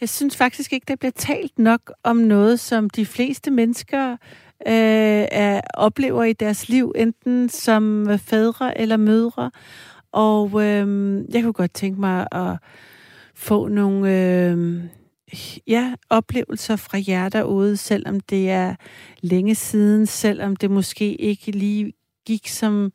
[0.00, 4.12] jeg synes faktisk ikke, der bliver talt nok om noget, som de fleste mennesker
[4.66, 9.50] øh, er, oplever i deres liv, enten som fædre eller mødre.
[10.12, 12.56] Og øh, jeg kunne godt tænke mig at
[13.34, 14.84] få nogle øh,
[15.66, 18.76] ja, oplevelser fra jer derude, selvom det er
[19.22, 21.92] længe siden, selvom det måske ikke lige
[22.26, 22.92] gik, som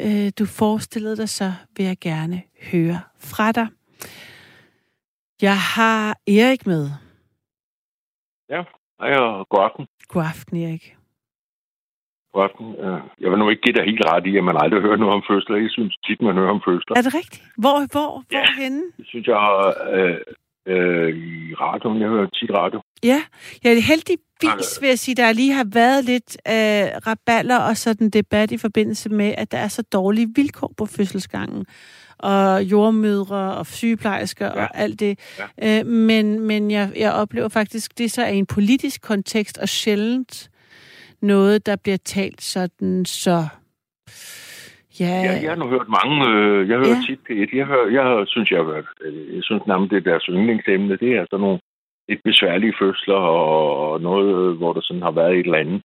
[0.00, 2.42] øh, du forestillede dig, så vil jeg gerne
[2.72, 3.66] høre fra dig.
[5.42, 6.90] Jeg har Erik med.
[8.48, 8.62] Ja,
[8.98, 9.86] og god aften.
[10.08, 10.96] God aften, Erik
[12.32, 12.66] god aften.
[13.20, 15.24] Jeg vil nu ikke give dig helt ret i, at man aldrig hører noget om
[15.30, 15.56] fødsler.
[15.56, 16.94] Jeg synes tit, man hører om fødsler.
[16.98, 17.44] Er det rigtigt?
[17.62, 18.82] Hvor, hvor, ja, hvorhenne?
[18.98, 19.40] Det synes jeg
[19.96, 20.18] øh,
[20.66, 22.00] øh, i radioen.
[22.00, 22.80] Jeg hører tit radio.
[23.04, 23.22] Ja,
[23.64, 28.52] ja heldigvis vil jeg sige, der lige har været lidt øh, raballer og sådan debat
[28.52, 31.66] i forbindelse med, at der er så dårlige vilkår på fødselsgangen
[32.18, 34.62] og jordmødre og sygeplejersker ja.
[34.62, 35.18] og alt det.
[35.58, 35.80] Ja.
[35.80, 40.50] Øh, men men jeg, jeg oplever faktisk, det så er en politisk kontekst og sjældent
[41.22, 43.46] noget, der bliver talt sådan så...
[45.00, 47.06] Ja, ja jeg har nu hørt mange, øh, jeg hørt ja.
[47.06, 50.24] tit P1, jeg, hør, jeg synes, jeg, har, øh, jeg synes nærmest, det er deres
[50.24, 51.60] yndlingsemne, det er sådan nogle
[52.08, 55.82] lidt besværlige fødsler og noget, hvor der sådan har været et eller andet.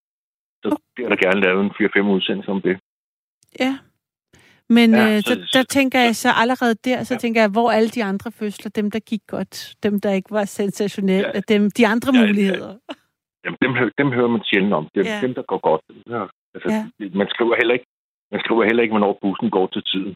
[0.63, 2.77] Så bliver der gerne lavet en 4-5 udsendelser om det.
[3.59, 3.77] Ja.
[4.69, 7.17] Men ja, øh, så, der, der tænker jeg så allerede der, så ja.
[7.17, 10.45] tænker jeg, hvor alle de andre fødsler, dem der gik godt, dem der ikke var
[10.45, 11.39] sensationelle, ja.
[11.53, 12.69] dem, de andre ja, muligheder.
[12.89, 12.95] Ja.
[13.43, 14.87] Jamen, dem, dem hører man sjældent om.
[14.95, 15.21] Er ja.
[15.21, 15.81] dem, der går godt.
[16.09, 16.23] Ja.
[16.53, 17.09] Altså, ja.
[17.19, 17.85] Man skriver heller ikke,
[18.31, 20.15] man skriver heller ikke, hvornår bussen går til tiden.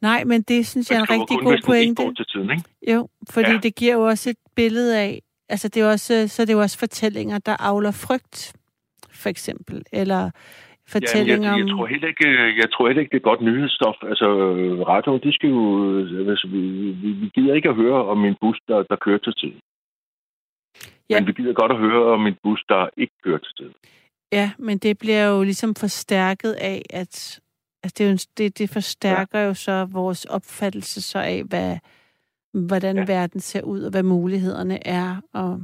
[0.00, 2.04] Nej, men det synes jeg er en rigtig kun, god pointe.
[2.04, 2.64] Går til tiden, ikke?
[2.92, 3.58] Jo, fordi ja.
[3.62, 5.20] det giver jo også et billede af,
[5.52, 8.36] Altså, det er også, så det er jo også fortællinger, der avler frygt,
[9.22, 9.82] for eksempel.
[9.92, 10.30] Eller
[10.88, 12.28] fortællinger Jamen, jeg, jeg, tror heller ikke,
[12.62, 13.96] jeg tror heller ikke, det er godt nyhedsstof.
[14.02, 14.28] Altså,
[14.92, 15.62] radioen, de skal jo...
[16.30, 16.60] Altså, vi,
[17.02, 19.60] vi, vi gider ikke at høre om en bus, der, der kører til tiden.
[21.10, 21.20] Ja.
[21.20, 23.74] Men vi gider godt at høre om en bus, der ikke kører til tiden.
[24.32, 27.40] Ja, men det bliver jo ligesom forstærket af, at
[27.82, 29.46] altså det, er jo, det, det forstærker ja.
[29.46, 31.76] jo så vores opfattelse så af, hvad,
[32.52, 33.04] hvordan ja.
[33.06, 35.60] verden ser ud, og hvad mulighederne er, og,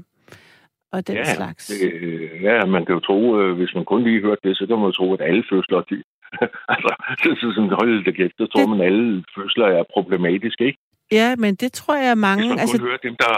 [0.93, 1.67] og den ja, slags.
[1.67, 4.77] Det, ja, man kan jo tro, øh, hvis man kun lige hørte det, så kan
[4.77, 6.03] man jo tro, at alle fødsler, de,
[6.73, 6.91] altså,
[7.23, 8.71] så, så sådan, hold det kæft, så tror det...
[8.71, 10.79] man, at alle fødsler er problematiske, ikke?
[11.13, 12.43] Ja, men det tror jeg mange...
[12.43, 12.83] Hvis man kun altså...
[12.83, 13.35] hører dem, der,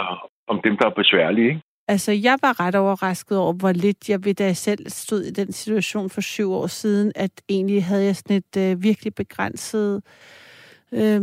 [0.47, 1.61] om dem, der er besværlige, ikke?
[1.89, 5.31] Altså, jeg var ret overrasket over, hvor lidt jeg ved, da jeg selv stod i
[5.31, 10.03] den situation for syv år siden, at egentlig havde jeg sådan et øh, virkelig begrænset
[10.91, 11.21] øh,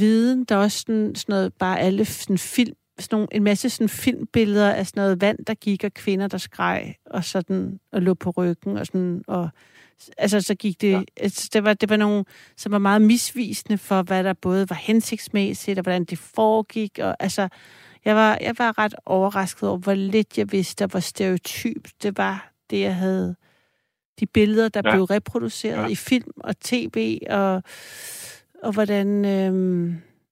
[0.00, 0.44] viden.
[0.44, 3.88] Der er også sådan, sådan noget, bare alle sådan film, sådan nogle, en masse sådan
[3.88, 8.14] filmbilleder af sådan noget vand, der gik, og kvinder, der skreg, og sådan, og lå
[8.14, 9.48] på ryggen, og sådan, og
[10.18, 11.02] altså, så gik det, ja.
[11.16, 12.24] altså, det, var, det var nogle,
[12.56, 17.16] som var meget misvisende for, hvad der både var hensigtsmæssigt, og hvordan det foregik, og
[17.20, 17.48] altså,
[18.08, 22.52] jeg var, jeg var ret overrasket over, hvor lidt jeg vidste, hvor stereotyp det var,
[22.70, 23.36] det jeg havde.
[24.20, 24.90] De billeder, der ja.
[24.90, 25.88] blev reproduceret ja.
[25.88, 27.62] i film og tv, og,
[28.62, 29.86] og hvordan øhm,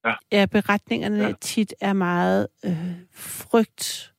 [0.04, 0.14] ja.
[0.32, 1.32] Ja, beretningerne ja.
[1.40, 4.12] tit er meget øh, frygt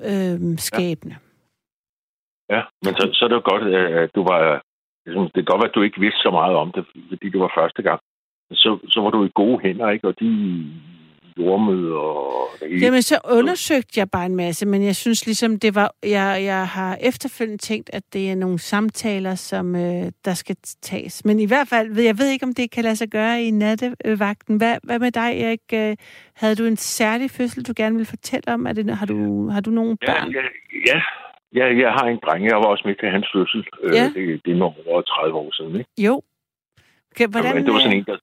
[0.00, 1.16] øh, skabende.
[2.50, 2.56] Ja.
[2.56, 4.62] ja, men så, så er det jo godt, at du var...
[5.06, 7.40] Ligesom, det kan godt være, at du ikke vidste så meget om det, fordi det
[7.40, 8.00] var første gang.
[8.52, 10.08] Så, så var du i gode hænder, ikke?
[10.08, 10.30] Og de
[11.38, 12.84] jordmøder og det hele.
[12.84, 15.94] Jamen, så undersøgte jeg bare en masse, men jeg synes ligesom, det var...
[16.02, 21.24] Jeg, jeg har efterfølgende tænkt, at det er nogle samtaler, som øh, der skal tages.
[21.24, 24.56] Men i hvert fald, jeg ved ikke, om det kan lade sig gøre i nattevagten.
[24.56, 25.60] Hvad, hvad med dig, Erik?
[25.74, 25.96] Øh,
[26.34, 28.66] havde du en særlig fødsel, du gerne vil fortælle om?
[28.66, 30.30] Er det, har, du, har du nogle børn?
[30.30, 30.48] Ja, ja,
[30.86, 31.00] ja.
[31.58, 32.46] ja, jeg har en dreng.
[32.46, 33.66] Jeg var også med til hans fødsel.
[33.82, 34.04] Øh, ja.
[34.04, 35.90] Det, det er over 30 år siden, ikke?
[35.98, 36.22] Jo.
[37.12, 38.16] Okay, hvordan, ja, det var sådan en, der,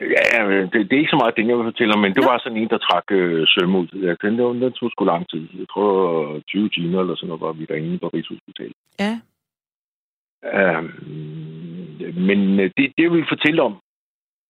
[0.00, 2.30] Ja, det, det er ikke så meget det, jeg vil fortælle om, men det Nå.
[2.30, 3.88] var sådan en, der trak øh, søm ud.
[4.06, 5.48] Ja, den, den, den tog sgu lang tid.
[5.58, 8.76] Jeg tror, 20 timer eller sådan noget var vi derinde på Rigshospitalet.
[9.00, 9.12] Ja.
[10.78, 10.84] Um,
[12.28, 13.74] men øh, det, det, jeg vil fortælle om,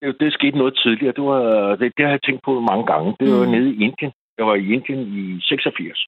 [0.02, 1.14] det, det skete noget tidligere.
[1.18, 3.16] Det, var, det, det har jeg tænkt på mange gange.
[3.20, 3.50] Det var mm.
[3.50, 4.12] nede i Indien.
[4.38, 6.06] Jeg var i Indien i 86.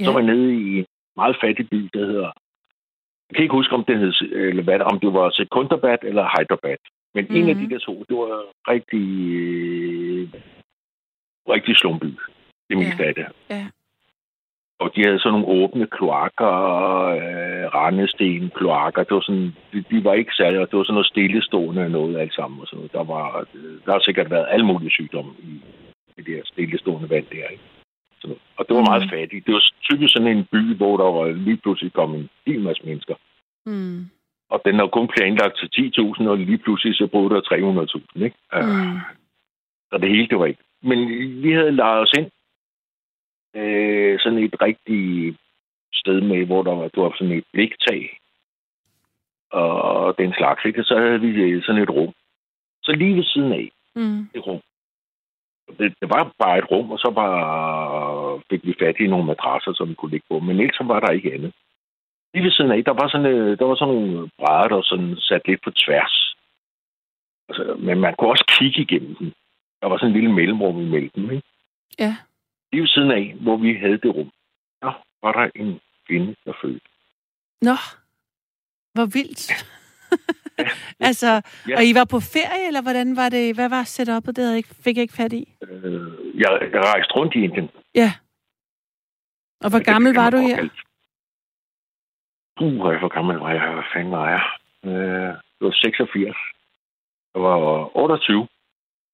[0.00, 0.04] Ja.
[0.04, 2.30] Så var jeg nede i en meget fattig by, der hedder...
[3.28, 4.12] Jeg kan ikke huske, om det, hed,
[4.50, 6.82] eller hvad, om det var Secunderabad eller Hyderabad.
[7.14, 7.42] Men mm-hmm.
[7.42, 7.70] en af de mhm.
[7.70, 9.06] der to, det var rigtig,
[11.48, 12.10] rigtig slumby,
[12.68, 13.08] det meste ja.
[13.08, 13.26] af det.
[13.50, 13.66] Ja.
[14.82, 16.54] Og de havde sådan nogle åbne kloakker,
[17.18, 19.02] øh, rendesten, kloakker.
[19.04, 22.34] Det var sådan, de, de, var ikke særlig, det var sådan noget stillestående noget alt
[22.34, 22.60] sammen.
[22.60, 22.92] Og sådan noget.
[22.92, 23.46] Der, var,
[23.84, 25.52] der har sikkert været alle mulige sygdomme i,
[26.18, 27.48] i det her stillestående vand der.
[27.48, 27.64] Ikke?
[28.20, 28.90] Så, og det var mm.
[28.90, 29.46] meget fattigt.
[29.46, 32.82] Det var typisk sådan en by, hvor der var lige pludselig kom en hel masse
[32.84, 33.14] mennesker.
[33.66, 34.00] Mm.
[34.52, 38.24] Og den er kun planlagt til 10.000, og lige pludselig så boede der 300.000.
[38.24, 38.36] Ikke?
[38.52, 38.98] Mm.
[39.90, 40.64] Så det hele, det var ikke.
[40.82, 40.98] Men
[41.42, 42.30] vi havde lavet os ind
[43.60, 45.36] øh, sådan et rigtigt
[45.92, 48.18] sted med, hvor der var, der var sådan et bliktag
[49.50, 50.64] og den slags.
[50.64, 50.84] Ikke?
[50.84, 52.12] Så havde vi sådan et rum.
[52.82, 54.20] Så lige ved siden af mm.
[54.34, 54.60] et rum.
[55.78, 59.72] Det, det var bare et rum, og så bare fik vi fat i nogle madrasser,
[59.74, 60.38] som vi kunne ligge på.
[60.38, 61.52] Men ellers så var der ikke andet
[62.34, 65.16] lige ved siden af, der var sådan, øh, der var sådan nogle brædder, der sådan
[65.18, 66.36] sat lidt på tværs.
[67.48, 69.32] Altså, men man kunne også kigge igennem den.
[69.80, 71.48] Der var sådan en lille mellemrum imellem dem, ikke?
[71.98, 72.16] Ja.
[72.72, 74.30] Lige ved siden af, hvor vi havde det rum,
[74.82, 74.92] der
[75.22, 76.86] var der en kvinde, der fødte.
[77.62, 77.76] Nå,
[78.94, 79.50] hvor vildt.
[79.50, 79.56] Ja.
[81.08, 81.30] altså,
[81.68, 81.76] ja.
[81.76, 83.54] og I var på ferie, eller hvordan var det?
[83.54, 85.54] Hvad var setupet, det jeg fik jeg ikke fat i?
[85.62, 87.68] Øh, jeg, jeg rejste rundt i Indien.
[87.94, 88.12] Ja.
[89.60, 90.56] Og hvor gammel var du her?
[90.56, 90.72] Kaldt.
[92.60, 93.72] Uh, hvor gammel var jeg?
[93.74, 94.42] Hvad fanden var jeg?
[94.84, 96.36] Øh, det var 86.
[97.34, 98.48] Jeg var 28.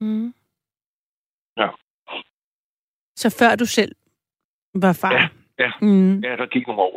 [0.00, 0.34] Mm.
[1.56, 1.68] Ja.
[3.16, 3.92] Så før du selv
[4.74, 5.12] var far?
[5.12, 5.72] Ja, ja.
[5.82, 6.20] Mm.
[6.20, 6.92] ja der gik nogle år,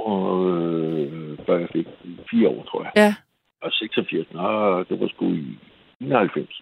[0.47, 1.88] øh, før jeg fik
[2.32, 2.91] fire år, tror jeg.
[2.95, 3.15] Ja.
[3.62, 5.60] Og 86, nå, det var sgu i
[5.99, 6.62] 91.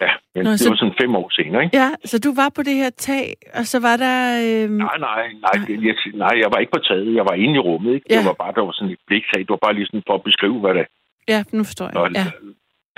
[0.00, 0.68] Ja, men Nå, det så...
[0.68, 1.76] var sådan fem år senere, ikke?
[1.76, 4.18] Ja, så du var på det her tag, og så var der...
[4.44, 4.72] Øhm...
[4.72, 5.56] Nej, nej, nej,
[5.88, 7.14] jeg, nej, jeg var ikke på taget.
[7.14, 8.06] Jeg var inde i rummet, ikke?
[8.10, 8.18] Ja.
[8.18, 9.40] Det var bare, der var sådan et bliktag.
[9.40, 10.86] Det var bare lige sådan for at beskrive, hvad det...
[11.28, 11.96] Ja, nu forstår jeg.
[11.96, 12.26] Og, ja.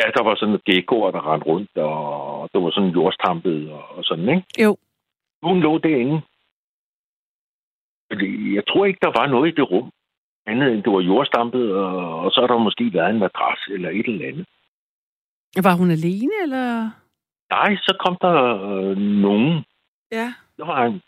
[0.00, 3.84] ja, der var sådan et geckoer, der rendte rundt, og der var sådan jordstampet og,
[3.96, 4.44] og sådan, ikke?
[4.64, 4.76] Jo.
[5.42, 6.20] Hun lå derinde.
[8.56, 9.90] Jeg tror ikke, der var noget i det rum.
[10.46, 13.90] Andet end det var jordstampet, og, og så har der måske været en madras eller
[13.90, 14.46] et eller andet.
[15.62, 16.90] Var hun alene, eller?
[17.50, 18.36] Nej, så kom der
[18.72, 19.64] øh, nogen.
[20.12, 20.34] Ja.
[20.56, 21.02] der var en,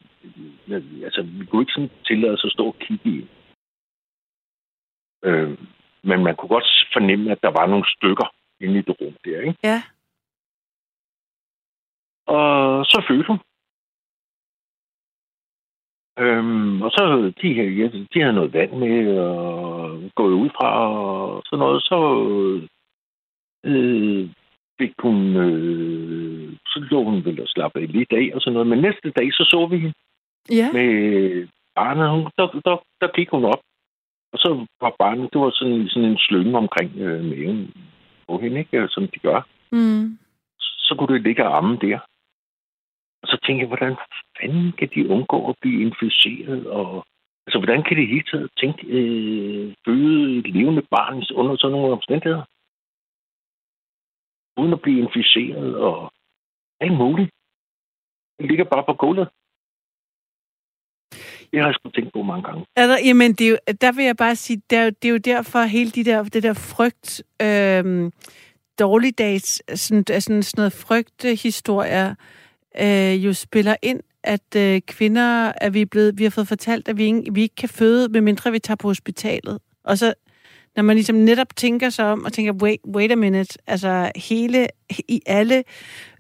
[1.05, 3.29] altså, vi kunne ikke sådan tillade os at stå og kigge i.
[5.25, 5.59] Øh,
[6.03, 9.41] men man kunne godt fornemme, at der var nogle stykker inde i det rum der,
[9.41, 9.59] ikke?
[9.65, 9.83] Ja.
[12.27, 13.39] Og så følte hun.
[16.19, 21.43] Øhm, og så de, ja, de havde noget vand med og gået ud fra og
[21.47, 21.83] sådan noget.
[21.83, 21.99] Så
[23.65, 24.31] øh,
[24.79, 28.69] fik hun, øh, så lå hun vel og slappe af lidt af og sådan noget.
[28.69, 29.95] Men næste dag, så så vi hende
[30.51, 30.73] ja.
[30.73, 30.91] med
[31.75, 32.11] barnet.
[32.11, 33.63] Hun, der, der, der gik hun op.
[34.33, 37.75] Og så var barnet, det var sådan, sådan en slynge omkring øh, maven
[38.29, 38.89] på hende, ikke?
[38.89, 39.41] som de gør.
[39.73, 40.19] Mm.
[40.59, 41.99] Så kunne det ligge armen der.
[43.23, 43.97] Og så tænkte jeg, hvordan
[44.41, 46.67] fanden kan de undgå at blive inficeret?
[46.67, 47.07] Og,
[47.47, 51.93] altså, hvordan kan de hele tiden tænke, øh, føde et levende barn under sådan nogle
[51.93, 52.45] omstændigheder?
[54.59, 56.13] Uden at blive inficeret og
[56.81, 57.31] alt muligt.
[58.39, 59.29] Den ligger bare på gulvet.
[61.51, 62.65] Det har jeg sgu tænkt på mange gange.
[62.77, 65.63] Altså, jamen, det er jo, der vil jeg bare sige, der, det er jo derfor
[65.63, 68.11] hele de der, det der frygt, øh,
[68.79, 72.15] dårligdags, sådan, altså sådan, sådan noget frygthistorier,
[72.81, 76.89] øh, jo spiller ind, at øh, kvinder, at vi, er blevet, vi har fået fortalt,
[76.89, 79.59] at vi ikke, vi ikke kan føde, medmindre vi tager på hospitalet.
[79.85, 80.15] Og så,
[80.79, 84.67] når man ligesom netop tænker sig om, og tænker, wait, wait a minute, altså hele,
[85.09, 85.65] i alle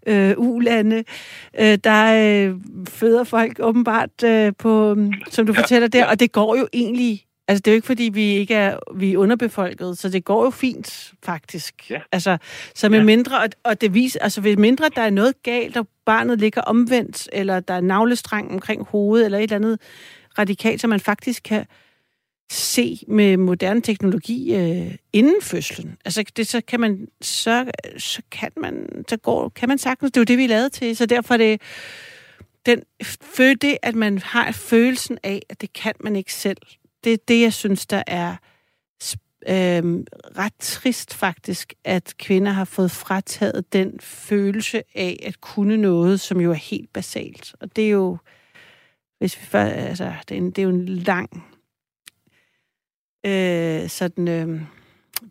[0.06, 1.04] øh, ulande,
[1.60, 2.14] øh, der
[2.48, 2.54] øh,
[2.88, 4.96] føder folk åbenbart øh, på,
[5.30, 7.86] som du ja, fortæller der, og det går jo egentlig Altså, det er jo ikke,
[7.86, 11.90] fordi vi ikke er, vi er underbefolket, så det går jo fint, faktisk.
[11.90, 12.00] Ja.
[12.12, 12.38] Altså,
[12.74, 13.04] så med ja.
[13.04, 16.60] mindre, og, og det viser, altså, ved mindre der er noget galt, og barnet ligger
[16.60, 19.80] omvendt, eller der er navlestrang omkring hovedet, eller et eller andet
[20.38, 21.64] radikalt, så man faktisk kan
[22.50, 25.96] se med moderne teknologi øh, inden fødslen.
[26.04, 30.16] Altså, det, så kan man, så, så kan man, så går, kan man sagtens, det
[30.16, 31.60] er jo det, vi er lavet til, så derfor er det,
[32.66, 32.82] den,
[33.62, 36.56] det, at man har følelsen af, at det kan man ikke selv,
[37.04, 38.36] det er det, jeg synes, der er
[39.48, 40.04] øh,
[40.38, 46.40] ret trist faktisk, at kvinder har fået frataget den følelse af at kunne noget, som
[46.40, 47.54] jo er helt basalt.
[47.60, 48.18] Og det er jo,
[49.18, 51.44] hvis vi før, altså, det er, en, det er jo en lang
[53.26, 54.60] øh, sådan øh,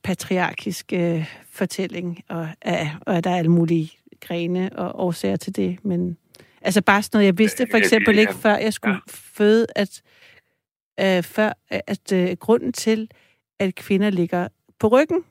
[0.04, 5.86] patriarkisk øh, fortælling, og, ja, og der er alle mulige grene og årsager til det,
[5.86, 6.18] men
[6.62, 10.02] altså bare sådan noget, jeg vidste for eksempel ikke, før jeg skulle føde, at
[11.00, 13.12] øh, før, at øh, grunden til,
[13.60, 14.48] at kvinder ligger
[14.80, 15.24] på ryggen,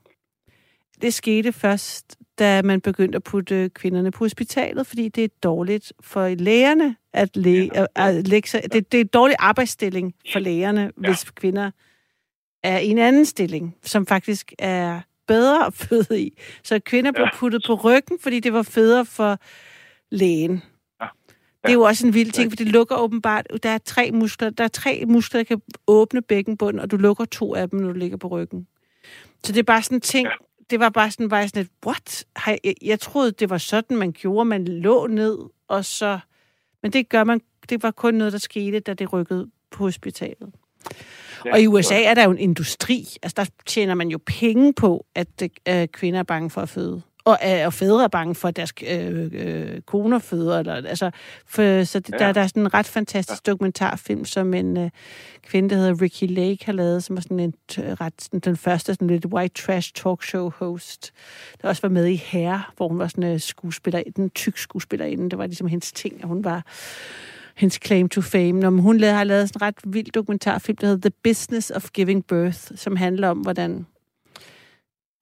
[1.02, 5.92] det skete først, da man begyndte at putte kvinderne på hospitalet, fordi det er dårligt
[6.00, 7.86] for lægerne at, læ- ja.
[7.94, 8.62] at lægge sig.
[8.72, 10.90] Det, det er en dårlig arbejdsstilling for lægerne, ja.
[11.08, 11.70] hvis kvinder
[12.62, 16.38] er i en anden stilling, som faktisk er bedre at føde i.
[16.62, 19.38] Så kvinder blev puttet på ryggen, fordi det var federe for
[20.10, 20.62] lægen.
[21.62, 23.46] Det er jo også en vild ting, for det lukker åbenbart...
[23.62, 27.24] Der er tre muskler, der er tre muskler, der kan åbne bækkenbunden, og du lukker
[27.24, 28.66] to af dem, når du ligger på ryggen.
[29.44, 30.26] Så det er bare sådan en ting...
[30.26, 30.34] Ja.
[30.70, 32.24] Det var bare sådan, var sådan et, what?
[32.46, 34.44] Jeg, jeg troede, det var sådan, man gjorde.
[34.44, 35.38] Man lå ned,
[35.68, 36.18] og så...
[36.82, 37.40] Men det gør man...
[37.68, 40.52] Det var kun noget, der skete, da det rykkede på hospitalet.
[41.44, 43.16] Ja, og i USA er der jo en industri.
[43.22, 47.02] Altså, der tjener man jo penge på, at øh, kvinder er bange for at føde
[47.26, 50.58] og, og fædre er bange for, at deres øh, øh, koner føder.
[50.58, 51.10] Eller, altså,
[51.46, 52.18] for, så ja.
[52.18, 53.50] der, der er sådan en ret fantastisk ja.
[53.50, 54.90] dokumentarfilm, som en øh,
[55.42, 58.94] kvinde, der hedder Ricky Lake, har lavet, som er sådan en ret, sådan, den første
[58.94, 61.12] sådan lidt white trash talkshow host,
[61.62, 65.30] der også var med i Herre, hvor hun var sådan en skuespiller, en tyk skuespillerinde.
[65.30, 66.64] Det var ligesom hendes ting, at hun var
[67.56, 68.52] hendes claim to fame.
[68.52, 72.26] Når hun har lavet sådan en ret vild dokumentarfilm, der hedder The Business of Giving
[72.26, 73.86] Birth, som handler om, hvordan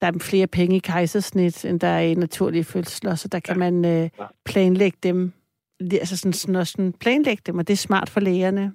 [0.01, 3.61] der er flere penge i kejsersnit, end der er i naturlige fødsler, så der kan
[3.61, 3.71] ja.
[3.71, 4.09] man øh,
[4.45, 5.31] planlægge dem,
[5.91, 8.73] altså sådan, sådan, sådan planlægge dem, og det er smart for lægerne,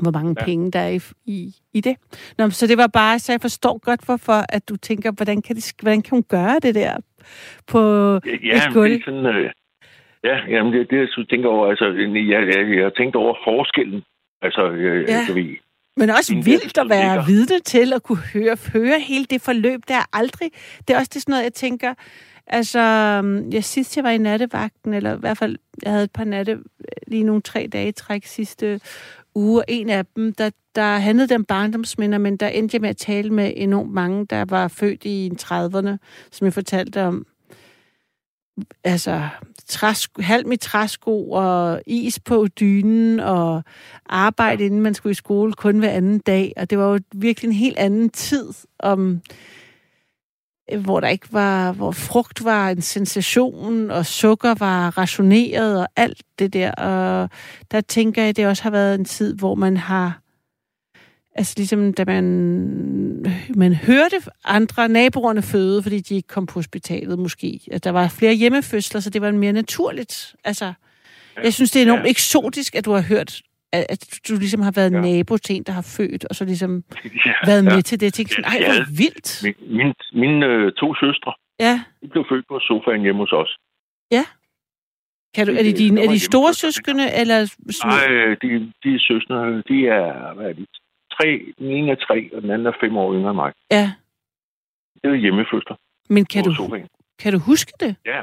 [0.00, 0.44] hvor mange ja.
[0.44, 1.96] penge der er i, i, i det.
[2.38, 5.56] Nå, så det var bare, så jeg forstår godt, hvorfor at du tænker, hvordan kan,
[5.56, 6.96] det, hvordan kan hun gøre det der
[7.66, 7.80] på
[8.44, 8.90] ja, et gulv?
[8.90, 9.50] Det er sådan, øh,
[10.24, 14.02] ja, jamen det, det, jeg tænker over, altså, jeg, jeg, jeg har tænkt over forskellen.
[14.42, 15.24] Altså, jeg, ja.
[15.28, 15.56] jeg, jeg,
[15.96, 19.80] men også vildt at være vidne til at kunne høre, høre hele det forløb.
[19.88, 20.50] Der er aldrig...
[20.88, 21.94] Det er også det sådan noget, jeg tænker...
[22.46, 22.80] Altså,
[23.52, 26.58] jeg sidst jeg var i nattevagten, eller i hvert fald, jeg havde et par natte,
[27.06, 28.80] lige nogle tre dage træk sidste
[29.34, 32.90] uge, og en af dem, der, der handlede dem barndomsminder, men der endte jeg med
[32.90, 35.96] at tale med enormt mange, der var født i 30'erne,
[36.30, 37.26] som jeg fortalte om
[38.84, 39.28] altså,
[39.68, 43.62] træsko, halm i træsko og is på dynen og
[44.06, 46.52] arbejde, inden man skulle i skole kun hver anden dag.
[46.56, 48.48] Og det var jo virkelig en helt anden tid
[48.78, 49.20] om
[50.72, 55.88] øh, hvor der ikke var, hvor frugt var en sensation, og sukker var rationeret, og
[55.96, 56.72] alt det der.
[56.72, 57.30] Og
[57.70, 60.20] der tænker jeg, at det også har været en tid, hvor man har,
[61.34, 62.24] altså ligesom da man,
[63.56, 67.60] man hørte andre naboerne føde, fordi de ikke kom på hospitalet måske.
[67.72, 70.36] At der var flere hjemmefødsler, så det var mere naturligt.
[70.44, 70.72] Altså,
[71.42, 72.10] jeg synes, det er enormt ja.
[72.10, 73.40] eksotisk, at du har hørt
[73.72, 75.00] at du ligesom har været ja.
[75.00, 76.72] nabo til en, der har født, og så ligesom
[77.26, 77.80] ja, været med ja.
[77.80, 78.06] til det.
[78.06, 79.30] Jeg tænkte sådan, ej, hvor vildt.
[79.44, 81.74] Min, min, mine øh, to søstre, ja.
[82.02, 83.58] de blev født på sofaen hjemme hos os.
[84.10, 84.24] Ja.
[85.34, 87.38] Kan du, er, de dine, er de store søskende, eller
[87.80, 87.90] små?
[87.90, 90.66] Nej, de, de søskende, de er, hvad er de,
[91.16, 93.52] tre, den ene er tre, og den anden er fem år yngre end mig.
[93.70, 93.86] Ja.
[94.94, 95.76] Det er hjemmefødsler.
[96.08, 96.52] Men kan du,
[97.18, 97.96] kan du huske det?
[98.04, 98.22] Ja.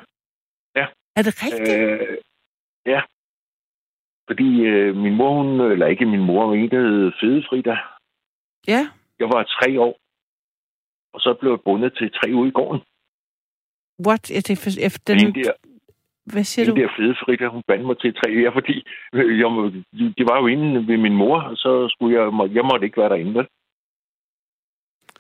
[0.76, 0.86] Ja.
[1.16, 1.70] Er det rigtigt?
[1.80, 2.18] Øh,
[2.86, 3.02] ja.
[4.28, 7.76] Fordi øh, min mor, hun, eller ikke min mor, men en, der hed Fede Frida.
[8.68, 8.82] Ja.
[9.20, 9.94] Jeg var tre år,
[11.14, 12.82] og så blev jeg bundet til tre ude i gården.
[14.08, 14.32] What?
[14.32, 15.36] Er det efter den...
[15.36, 15.54] Der,
[16.32, 16.82] Hvad siger du?
[16.82, 18.30] der fede Frida, hun bandt mig til tre.
[18.44, 18.76] Ja, fordi
[19.14, 19.50] øh, jeg,
[20.18, 22.26] det var jo inde ved min mor, og så skulle jeg,
[22.58, 23.48] jeg måtte ikke være derinde, vel?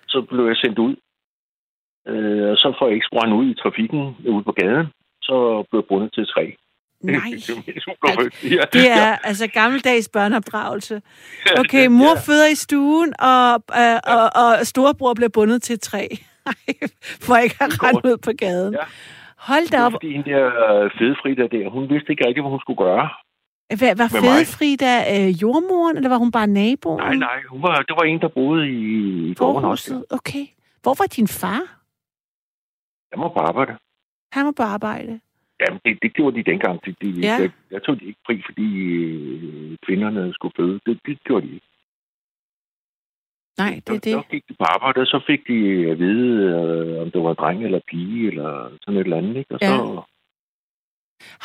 [0.07, 0.95] Så blev jeg sendt ud.
[2.07, 4.87] Øh, og så får jeg ikke sprændt ud i trafikken ude på gaden.
[5.21, 6.51] Så blev jeg bundet til træ.
[7.03, 7.19] Nej.
[8.41, 11.01] det, er, det er altså gammeldags børneopdragelse.
[11.57, 12.19] Okay, mor ja.
[12.19, 16.07] føder i stuen, og, øh, og, og storebror bliver bundet til træ.
[17.25, 18.73] For ikke at rende ud på gaden.
[18.73, 18.83] Ja.
[19.49, 19.91] Hold da op.
[19.91, 23.09] Fordi en der øh, fede Frida der, hun vidste ikke rigtig, hvad hun skulle gøre.
[23.79, 26.97] Hvad, var fede Frida øh, jordmoren, eller var hun bare naboen?
[26.97, 28.81] Nej, nej, hun var, det var en, der boede i,
[29.31, 30.05] i gården også.
[30.09, 30.45] Okay.
[30.83, 31.61] Hvor var din far?
[33.11, 33.73] Han var på arbejde.
[34.31, 35.19] Han var på arbejde.
[35.61, 36.85] Jamen, det, det gjorde de dengang.
[36.85, 37.37] De, de, ja.
[37.41, 40.79] jeg, jeg tog de ikke fri, fordi øh, kvinderne skulle føde.
[40.85, 41.70] Det, det gjorde de ikke.
[43.57, 44.13] Nej, det er det.
[44.13, 47.29] Så gik de på arbejde, og så fik de at vide, øh, om det var
[47.29, 49.35] en dreng eller pige, eller sådan et eller andet.
[49.35, 49.53] Ikke?
[49.55, 49.67] Og ja.
[49.67, 50.01] så,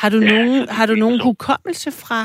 [0.00, 2.20] har du ja, nogen, har du nogen hukommelse fra...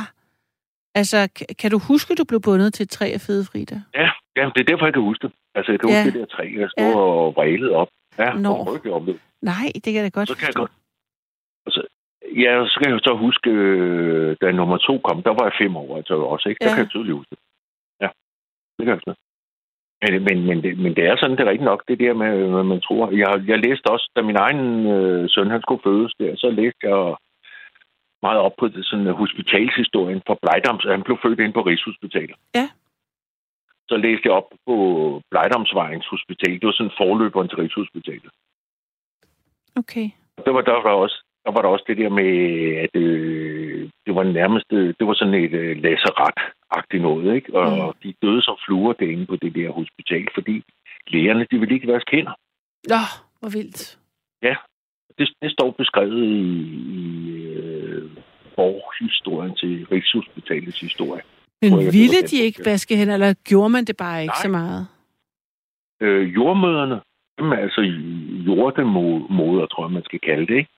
[0.96, 1.18] Altså,
[1.60, 3.82] kan du huske, at du blev bundet til et træ af fede Frida?
[3.94, 5.36] Ja, ja, det er derfor, jeg kan huske det.
[5.56, 5.96] Altså, jeg kan ja.
[5.96, 6.98] huske det der træ, jeg stod ja.
[6.98, 7.88] og vrælede op.
[8.18, 8.54] Ja, Nå.
[8.54, 9.08] Og
[9.42, 10.72] Nej, det kan jeg da godt Så kan jeg godt
[11.66, 11.82] Altså,
[12.44, 15.76] ja, så kan jeg så huske, øh, da nummer to kom, der var jeg fem
[15.76, 16.60] år altså også, ikke?
[16.62, 16.70] Ja.
[16.70, 17.40] Der kan jeg tydeligt huske det.
[18.02, 18.10] Ja,
[18.78, 19.16] det kan jeg huske.
[20.02, 22.50] Men, men, men, det, men det er sådan, det er rigtigt nok, det der med,
[22.54, 23.12] hvad man tror.
[23.12, 26.82] Jeg, jeg læste også, da min egen øh, søn, han skulle fødes der, så læste
[26.90, 27.16] jeg
[28.22, 30.86] meget op på det, sådan hospitalshistorien for Blejdams.
[30.96, 32.36] Han blev født ind på Rigshospitalet.
[32.56, 32.68] Ja.
[33.90, 34.76] Så læste jeg op på
[35.32, 36.54] Blejdamsvejens Hospital.
[36.60, 38.32] Det var sådan forløberen til Rigshospitalet.
[39.82, 40.08] Okay.
[40.46, 42.32] Der var der var også der var der også det der med,
[42.86, 43.61] at øh,
[44.06, 44.70] det var nærmest,
[45.00, 47.56] det var sådan et øh, laserat-agtigt noget, ikke?
[47.60, 47.94] Og mm.
[48.04, 50.64] de døde som fluer derinde på det der hospital, fordi
[51.08, 52.34] lægerne, de ville ikke være kender.
[52.90, 53.04] Ja,
[53.40, 54.00] hvor vildt.
[54.44, 54.56] Ja,
[55.18, 56.48] det, det står beskrevet i,
[56.98, 58.10] i øh,
[58.56, 61.22] forhistorien til Rigshospitalets historie.
[61.62, 64.44] Men jeg, ville de ikke vaske hænder, eller gjorde man det bare ikke Nej.
[64.44, 64.88] så meget?
[66.02, 67.02] Øh, jordmøderne,
[67.38, 67.82] altså
[68.48, 70.70] jordemoder, tror jeg, man skal kalde det, ikke?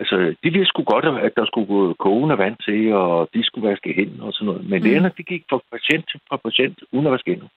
[0.00, 3.68] Altså, de vidste sgu godt, at der skulle gå kogende vand til, og de skulle
[3.68, 4.64] vaske hænder og sådan noget.
[4.70, 4.84] Men mm.
[4.86, 7.48] lægerne, de gik fra patient til fra patient, uden at vaske hænder.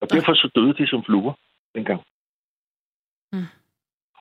[0.00, 1.32] Og derfor så døde de som fluer
[1.74, 2.00] dengang.
[3.32, 3.50] Mm.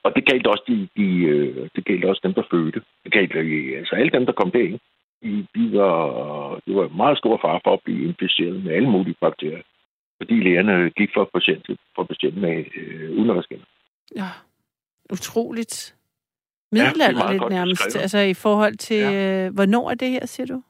[0.03, 2.81] Og det galt også, de, de, øh, det galt også dem, der fødte.
[3.03, 4.79] Det galt, øh, altså alle dem, der kom derind,
[5.23, 5.99] de, de var,
[6.65, 9.63] det var meget stor far for at blive inficeret med alle mulige bakterier.
[10.17, 13.69] Fordi lægerne gik fra patient til fra patient med øh, uden at vaske hænder.
[14.15, 14.29] Ja
[15.11, 15.95] utroligt
[16.71, 17.95] middelalderligt ja, nærmest.
[17.95, 19.45] Altså i forhold til, ja.
[19.45, 20.63] øh, hvornår er det her, siger du?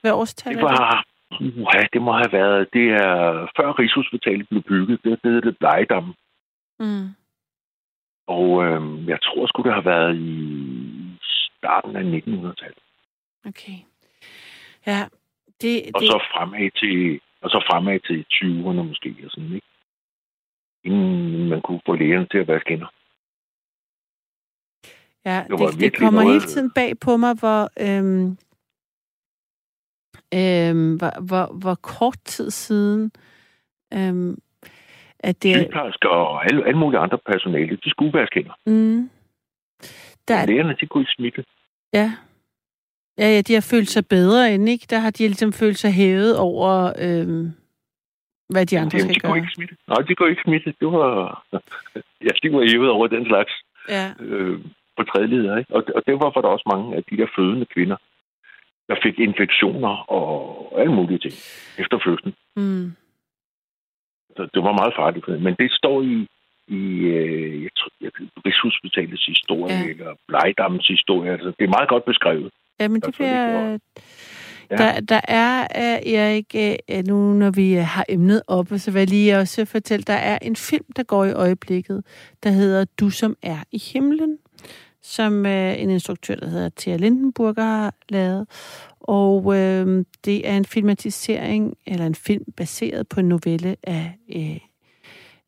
[0.00, 1.04] Hvad årstal det var,
[1.40, 1.56] det?
[1.74, 6.14] Ja, det må have været, det er før Rigshospitalet blev bygget, det hed det Blejdam.
[6.78, 7.08] Mm.
[8.26, 10.30] Og øh, jeg tror sgu, det har været i
[11.58, 12.82] starten af 1900-tallet.
[13.46, 13.78] Okay.
[14.86, 15.00] Ja,
[15.62, 16.08] det, og det...
[16.08, 19.66] så fremad til og så fremad til 20'erne måske, og sådan, ikke?
[20.84, 22.86] Inden man kunne få lægerne til at være skinner.
[25.24, 26.34] Ja, det, det, det kommer noget...
[26.34, 28.26] hele tiden bag på mig, hvor, øhm,
[30.34, 33.12] øhm, hvor, hvor, hvor kort tid siden,
[33.94, 34.38] øhm,
[35.20, 35.56] at det...
[35.56, 38.54] Sygeplejersker og alle, alle mulige andre personale, de skulle være skinner.
[38.66, 39.10] Mm.
[40.28, 40.46] Der...
[40.46, 41.44] Lægerne, de kunne smitte.
[41.92, 42.12] Ja.
[43.18, 44.86] Ja, ja, de har følt sig bedre end, ikke?
[44.90, 47.52] Der har de ligesom følt sig hævet over, øhm,
[48.52, 49.36] hvad de andre Jamen, skal de gøre.
[49.36, 49.74] Ikke smitte.
[49.88, 50.74] Nej, de kunne ikke smitte.
[50.80, 51.44] Det var...
[52.26, 53.52] ja, de var hævet over den slags.
[53.88, 54.06] Ja.
[54.20, 54.60] Øh,
[54.96, 55.58] på tredje leder.
[55.58, 55.74] Ikke?
[55.76, 57.96] Og, og det var for der også mange af de der fødende kvinder,
[58.88, 60.26] der fik infektioner og
[60.80, 61.34] alle mulige ting
[61.82, 62.34] efter fødslen.
[62.56, 62.92] Mm.
[64.36, 65.42] Så det var meget farligt.
[65.46, 66.16] Men det står i,
[66.68, 66.82] i
[67.18, 68.10] øh, jeg tror, jeg,
[68.46, 69.90] Rigshospitalets historie, ja.
[69.90, 71.32] eller Blegdammens historie.
[71.32, 72.50] Altså, det er meget godt beskrevet.
[72.80, 73.78] Ja, men det bliver...
[74.70, 74.76] Ja.
[74.76, 76.56] Der, der er, øh, Erik,
[76.94, 80.12] uh, nu når vi uh, har emnet oppe, så vil jeg lige også fortælle, der
[80.12, 82.04] er en film, der går i øjeblikket,
[82.42, 84.38] der hedder Du som er i himlen,
[85.02, 88.46] som uh, en instruktør, der hedder Thea Lindenburger, har lavet.
[89.00, 94.58] Og øh, det er en filmatisering, eller en film baseret på en novelle af, øh,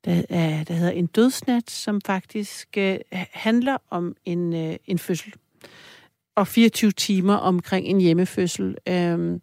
[0.05, 0.23] der,
[0.65, 5.33] der hedder En dødsnat, som faktisk øh, handler om en, øh, en fødsel
[6.37, 8.77] og 24 timer omkring en hjemmefødsel.
[8.89, 9.41] Øh,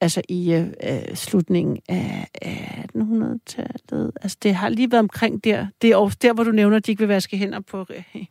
[0.00, 4.12] altså i øh, øh slutningen af, af 1800-tallet.
[4.22, 5.66] Altså det har lige været omkring der.
[5.82, 7.86] Det er også der, hvor du nævner, at de ikke vil vaske hænder på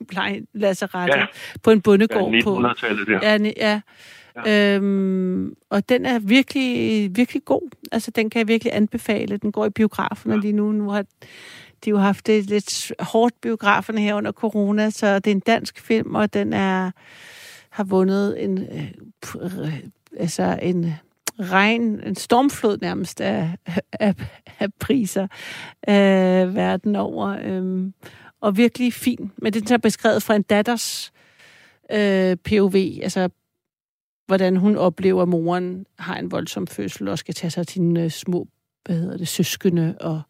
[0.10, 1.26] pleje ja.
[1.64, 2.34] på en bondegård.
[2.34, 3.20] Ja, 1900-tallet der.
[3.22, 3.82] Ja, ja.
[4.46, 4.76] ja.
[4.76, 7.70] Øhm, og den er virkelig, virkelig god.
[7.92, 9.38] Altså den kan jeg virkelig anbefale.
[9.38, 10.42] Den går i biograferne ja.
[10.42, 10.72] lige nu.
[10.72, 11.06] Nu har
[11.86, 15.82] de jo haft det lidt hårdt biograferne her under corona, så det er en dansk
[15.82, 16.92] film, og den er
[17.78, 18.94] har vundet en, øh,
[19.42, 19.84] øh
[20.18, 20.92] altså en øh,
[21.40, 23.58] regn, en stormflod nærmest af,
[23.94, 24.16] af,
[24.60, 25.28] af priser
[25.90, 27.38] øh, verden over.
[27.44, 27.92] Øh,
[28.42, 29.32] og virkelig fin.
[29.38, 31.12] Men det er beskrevet fra en datters
[31.92, 33.30] øh, POV, altså
[34.26, 38.04] hvordan hun oplever, at moren har en voldsom fødsel og skal tage sig til sine
[38.04, 38.48] øh, små
[38.86, 40.22] hvad hedder det, søskende og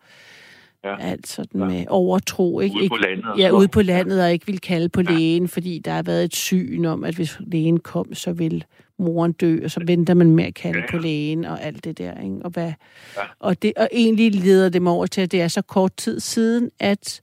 [0.90, 0.96] ja.
[1.00, 1.68] alt sådan ja.
[1.68, 2.60] med overtro.
[2.60, 2.76] Ikke?
[2.76, 3.26] Ude på landet.
[3.38, 5.12] Ja, ude på landet og ikke vil kalde på ja.
[5.12, 8.66] lægen, fordi der har været et syn om, at hvis lægen kom, så vil
[9.00, 10.92] moren dø, og så venter man med at kalde ja.
[10.92, 12.22] på lægen og alt det der.
[12.22, 12.40] Ikke?
[12.44, 12.74] Og, hvad,
[13.18, 13.22] ja.
[13.40, 16.20] og, det, og egentlig leder det mig over til, at det er så kort tid
[16.20, 17.22] siden, at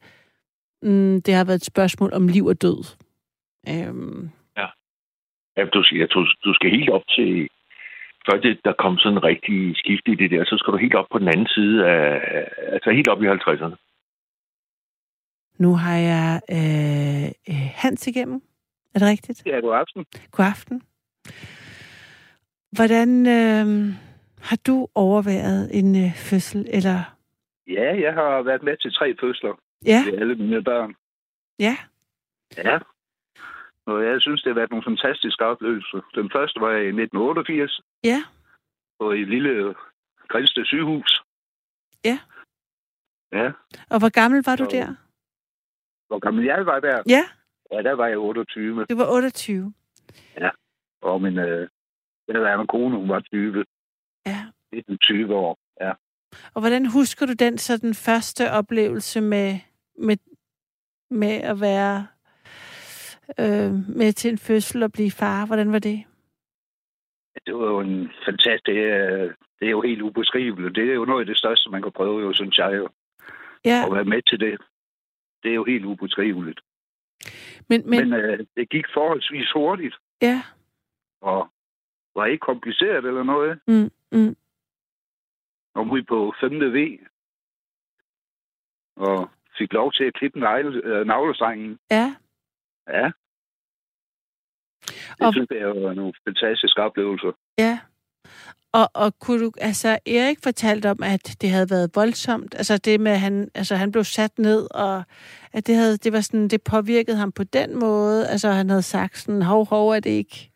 [0.83, 2.85] mm, det har været et spørgsmål om liv og død.
[3.69, 4.31] Øhm.
[4.57, 4.67] Ja.
[5.57, 7.49] ja du, tror, du skal helt op til
[8.27, 10.95] før det, der kom sådan en rigtig skift i det der, så skal du helt
[10.95, 12.20] op på den anden side af,
[12.75, 13.77] altså helt op i 50'erne.
[15.59, 18.43] Nu har jeg øh, øh, Hans igennem.
[18.95, 19.47] Er det rigtigt?
[19.47, 20.07] Ja, god aften.
[20.31, 20.83] God aften.
[22.72, 23.95] Hvordan øh,
[24.41, 27.16] har du overværet en øh, fødsel, eller?
[27.66, 29.61] Ja, jeg har været med til tre fødsler.
[29.87, 30.05] Ja.
[30.05, 30.95] Med alle mine børn.
[31.59, 31.77] Ja.
[32.57, 32.79] Ja.
[33.87, 36.01] Og jeg synes, det har været nogle fantastiske oplevelser.
[36.14, 37.80] Den første var i 1988.
[38.05, 38.20] Ja.
[39.01, 39.74] På et lille
[40.28, 41.22] Grænsted sygehus.
[42.05, 42.18] Ja.
[43.32, 43.53] Ja.
[43.91, 44.95] Og hvor gammel var du der?
[46.09, 47.03] Hvor gammel jeg var der?
[47.09, 47.24] Ja.
[47.72, 48.85] Ja, der var jeg 28.
[48.85, 49.72] Du var 28?
[50.37, 50.51] Ja.
[51.03, 51.68] Og min, øh,
[52.28, 53.64] der var min kone, hun var 20.
[54.26, 54.45] Ja.
[55.01, 55.93] 20 år, ja.
[56.55, 59.59] Og hvordan husker du den så den første oplevelse med,
[59.99, 60.16] med,
[61.11, 62.07] med at være
[63.41, 65.47] øh, med til en fødsel og blive far.
[65.47, 66.05] Hvordan var det?
[67.47, 68.66] Det var jo en fantastisk...
[68.66, 70.75] Det er, det er jo helt ubeskriveligt.
[70.75, 72.89] Det er jo noget af det største, man kan prøve, jo, synes jeg jo.
[73.64, 73.87] Ja.
[73.87, 74.61] At være med til det.
[75.43, 76.61] Det er jo helt ubeskriveligt.
[77.68, 78.11] Men, men...
[78.11, 79.97] men øh, det gik forholdsvis hurtigt.
[80.22, 80.43] Ja.
[81.20, 81.49] Og
[82.14, 83.61] var ikke kompliceret eller noget.
[83.68, 84.37] Mm, mm.
[85.75, 86.53] Og ud på 5.
[86.61, 86.99] V.
[88.97, 91.79] Og fik lov til at klippe øh, navlestrengen.
[91.91, 92.14] Ja.
[92.89, 93.11] Ja.
[95.18, 95.32] Det og...
[95.32, 97.32] synes jeg var nogle fantastiske oplevelser.
[97.59, 97.78] Ja.
[98.72, 103.01] Og, og kunne du, altså Erik fortalte om, at det havde været voldsomt, altså det
[103.01, 105.03] med, at han, altså han blev sat ned, og
[105.53, 108.82] at det, havde, det var sådan, det påvirkede ham på den måde, altså han havde
[108.82, 110.51] sagt sådan, hov, hov, er det ikke,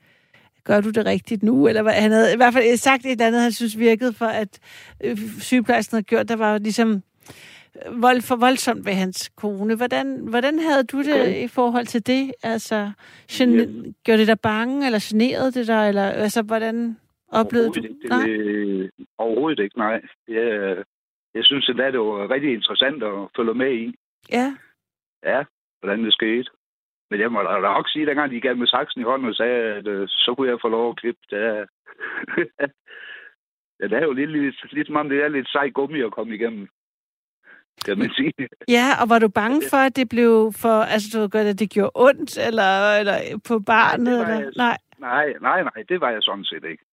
[0.65, 3.27] gør du det rigtigt nu, eller hvad, han havde i hvert fald sagt et eller
[3.27, 4.59] andet, han synes virkede for, at
[5.05, 7.03] øh, sygeplejersken havde gjort, der var ligesom,
[7.91, 9.77] vold, for voldsomt ved hans kone.
[9.77, 11.45] Hvordan, hvordan havde du det okay.
[11.45, 12.33] i forhold til det?
[12.43, 12.91] Altså,
[13.31, 13.65] gen, ja.
[14.05, 15.89] gjorde det dig bange, eller generede det dig?
[15.89, 16.97] Eller, altså, hvordan
[17.29, 17.97] oplevede du det?
[18.09, 18.27] Nej?
[18.27, 20.01] Det, overhovedet ikke, nej.
[20.29, 20.77] Jeg,
[21.35, 23.95] jeg synes, at det var rigtig interessant at følge med i.
[24.33, 24.57] Ja.
[25.25, 25.45] Ja,
[25.81, 26.51] hvordan det skete.
[27.11, 29.35] Men jeg må da nok sige, at dengang de gav med saksen i hånden og
[29.35, 31.67] sagde, at uh, så kunne jeg få lov at klippe, det er...
[33.81, 36.13] ja, det er jo lidt, lidt, lidt som om det er lidt sej gummi at
[36.13, 36.69] komme igennem
[37.85, 38.33] kan man sige.
[38.77, 41.71] Ja, og var du bange for, at det blev for, altså du godt, at det
[41.71, 43.17] gjorde ondt, eller, eller
[43.49, 44.19] på barnet?
[44.19, 44.53] Nej, eller?
[44.57, 44.79] Nej.
[44.99, 46.85] nej, nej, nej, det var jeg sådan set ikke.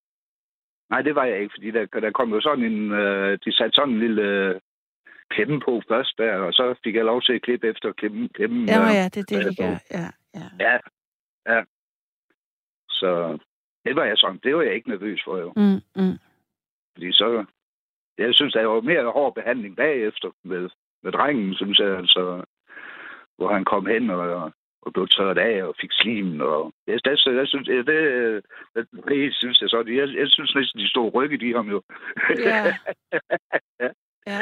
[0.89, 3.75] Nej, det var jeg ikke, fordi der, der kom jo sådan en, øh, de satte
[3.75, 4.59] sådan en lille øh,
[5.29, 8.29] klemme på først der, og så fik jeg lov til at klippe efter klemme.
[8.29, 9.75] klemme ja, øh, ja, det er det, de gør.
[9.91, 10.07] Ja,
[10.39, 10.47] ja.
[10.59, 10.77] ja,
[11.53, 11.63] ja.
[12.89, 13.38] Så
[13.86, 15.53] det var jeg sådan, det var jeg ikke nervøs for jo.
[15.55, 16.17] Mm, mm.
[16.93, 17.45] Fordi så,
[18.18, 20.70] jeg synes, der var mere hård behandling bagefter med,
[21.03, 22.43] med drengen, synes jeg, altså,
[23.38, 24.51] hvor han kom hen og,
[24.82, 26.41] og blev tørret af og fik slim.
[26.41, 28.01] Og, jeg, det, jeg synes, det, det,
[29.07, 29.84] det, synes jeg så.
[29.88, 31.82] Jeg, jeg synes næsten, de store rykket i ham jo.
[32.38, 32.66] Ja.
[33.82, 33.89] ja.
[34.28, 34.41] Ja.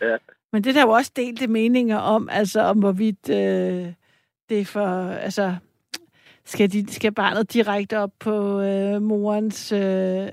[0.00, 0.16] ja.
[0.52, 3.92] Men det der er jo også delte meninger om, altså om hvorvidt øh,
[4.48, 5.56] det er for, altså
[6.48, 10.28] skal, de, skal barnet direkte op på øh, morens øh,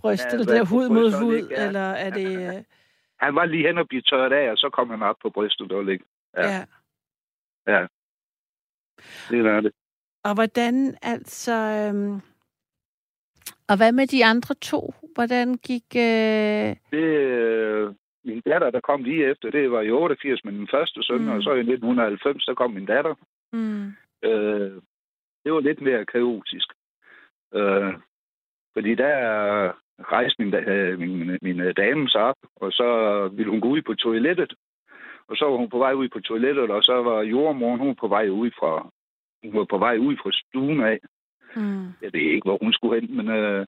[0.00, 1.66] bryst, ja, eller der hud mod hud, ja.
[1.66, 2.56] eller er det...
[2.56, 2.62] Øh...
[3.24, 5.72] Han var lige hen og blive tørret af, og så kom han op på brystet
[5.72, 6.04] og ligge.
[6.36, 6.48] Ja.
[6.48, 6.64] ja.
[7.66, 7.86] Ja.
[9.30, 9.72] Det er det.
[10.24, 11.52] Og hvordan altså...
[11.52, 12.20] Øhm,
[13.68, 14.94] og hvad med de andre to?
[15.14, 15.84] Hvordan gik...
[15.96, 16.76] Øh...
[16.90, 21.02] Det, øh, min datter, der kom lige efter, det var i 88 med den første
[21.02, 21.28] søn, mm.
[21.28, 23.14] og så i 1990, der kom min datter.
[23.52, 23.92] Mm.
[24.28, 24.82] Øh,
[25.44, 26.68] det var lidt mere kaotisk.
[27.54, 27.94] Øh,
[28.72, 30.54] fordi der rejste min,
[30.98, 32.88] min, min dame sig op, og så
[33.36, 34.54] ville hun gå ud på toilettet.
[35.28, 38.08] Og så var hun på vej ud på toilettet, og så var jordmoren, hun på
[38.08, 38.90] vej ud fra,
[39.44, 40.98] hun var på vej ud fra stuen af.
[41.56, 41.86] Mm.
[42.02, 43.66] Jeg ved ikke, hvor hun skulle hen, men øh,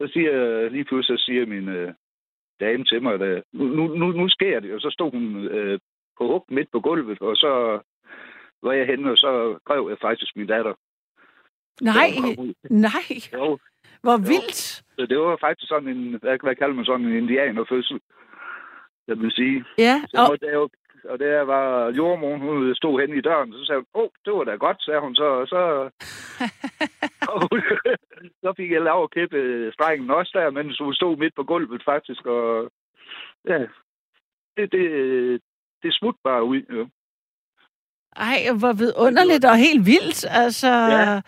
[0.00, 1.94] så siger, lige pludselig så siger min øh,
[2.60, 5.78] dame til mig, at nu, nu, nu sker det, og så stod hun øh,
[6.18, 7.80] på hug midt på gulvet, og så
[8.62, 10.74] var jeg henne, og så grev jeg faktisk min datter.
[11.80, 12.10] Nej,
[12.70, 13.08] nej.
[13.32, 13.58] Jo.
[14.00, 14.56] Hvor vildt.
[14.96, 18.00] Så det var faktisk sådan en, hvad, hvad kalder man sådan en indianerfødsel,
[19.08, 19.64] jeg vil sige.
[19.78, 20.02] Ja.
[20.08, 20.28] Så og...
[20.30, 20.68] måtte jeg jo
[21.08, 24.32] og der var jordmoren, hun stod hen i døren, så sagde hun, åh, oh, det
[24.32, 25.90] var da godt, sagde hun, så, så,
[28.42, 31.82] så fik jeg lov at kæppe strengen også der, mens hun stod midt på gulvet
[31.84, 32.70] faktisk, og
[33.48, 33.58] ja,
[34.56, 34.84] det, det,
[35.82, 36.88] det smut bare ud, jo.
[38.16, 40.24] Ej, hvor vidunderligt og helt vildt.
[40.30, 41.20] Altså, ja,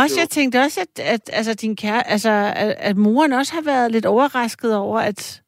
[0.00, 3.62] også, jeg tænkte også, at, at altså, din kære, altså, at, at moren også har
[3.62, 5.42] været lidt overrasket over, at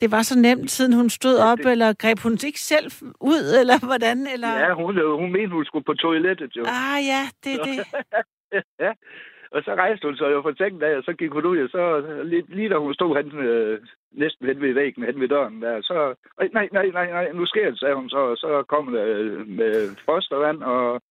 [0.00, 1.72] det var så nemt, siden hun stod ja, op, det...
[1.72, 4.26] eller greb hun ikke selv ud, eller hvordan?
[4.26, 4.58] Eller...
[4.58, 6.64] Ja, hun, hun mente, hun skulle på toilettet, jo.
[6.66, 7.78] Ah, ja, det er det.
[8.84, 8.92] ja.
[9.54, 11.70] Og så rejste hun sig jo fra sengen af, og så gik hun ud, og
[11.70, 11.82] så
[12.24, 13.80] lige, lige da hun stod hen, øh,
[14.12, 16.14] næsten hen ved væggen, hen ved døren der, så,
[16.52, 19.48] nej, nej, nej, nej, nu sker det, sagde hun så, og så kom det øh,
[19.48, 21.02] med fostervand, og,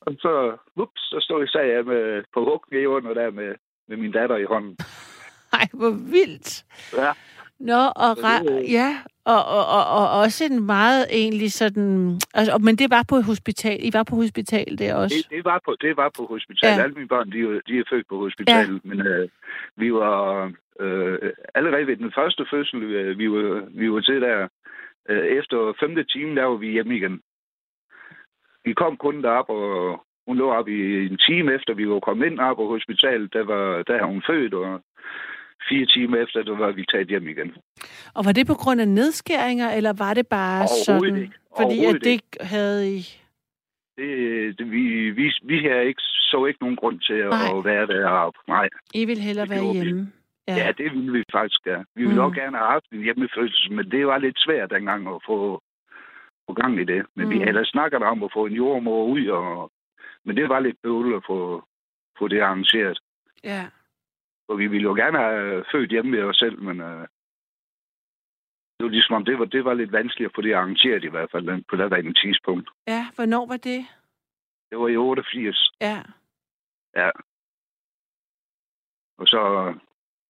[0.00, 3.54] og så, ups, så stod jeg, sagde jeg med, på huggen under der med,
[3.88, 4.76] med min datter i hånden.
[5.52, 6.64] Ej, hvor vildt.
[6.96, 7.12] Ja.
[7.70, 8.90] Nå, og, ra- ja,
[9.24, 12.20] og, og, og, og også en meget egentlig sådan...
[12.34, 13.78] Altså, men det var på hospital.
[13.82, 15.16] I var på hospital det også?
[15.16, 16.68] Det, det, var, på, det var på hospital.
[16.76, 16.82] Ja.
[16.82, 18.80] Alle mine børn, de, de er født på hospitalet.
[18.84, 18.88] Ja.
[18.88, 19.28] Men øh,
[19.76, 20.52] vi var...
[20.80, 21.18] Øh,
[21.54, 24.48] allerede ved den første fødsel, øh, vi var, vi var til der,
[25.08, 27.20] øh, efter femte time, der var vi hjemme igen.
[28.64, 32.26] Vi kom kun derop, og hun lå op i en time efter, vi var kommet
[32.26, 33.32] ind op på hospitalet.
[33.32, 34.80] Der, var, der har hun født, og
[35.68, 37.52] fire timer efter, der var vi taget hjem igen.
[38.14, 41.16] Og var det på grund af nedskæringer, eller var det bare sådan?
[41.16, 41.32] Ikke.
[41.56, 43.00] Fordi at det ikke havde I...
[43.96, 47.58] Det, det, vi, vi, vi har ikke, så ikke nogen grund til Nej.
[47.58, 48.38] at være deroppe.
[48.48, 48.68] Nej.
[48.94, 50.12] I vil hellere være hjemme?
[50.48, 50.56] Ja.
[50.56, 51.84] ja, det ville vi faktisk gerne.
[51.94, 52.26] Vi ville mm.
[52.26, 55.62] også gerne have haft en hjemmefødsel, men det var lidt svært dengang at få,
[56.46, 57.06] få gang i det.
[57.16, 57.30] Men mm.
[57.32, 59.70] vi havde snakket om at få en jordmor ud, og,
[60.24, 61.64] men det var lidt bøvlet at få,
[62.18, 62.98] få det arrangeret.
[63.44, 63.64] Ja.
[64.48, 67.06] Og vi ville jo gerne have født hjemme med os selv, men uh,
[68.76, 71.08] det var ligesom om, det var, det var lidt vanskeligt at få det arrangeret i
[71.08, 72.70] hvert fald på det en tidspunkt.
[72.86, 73.86] Ja, hvornår var det?
[74.70, 75.70] Det var i 88.
[75.80, 76.02] Ja.
[76.96, 77.10] Ja.
[79.18, 79.74] Og så,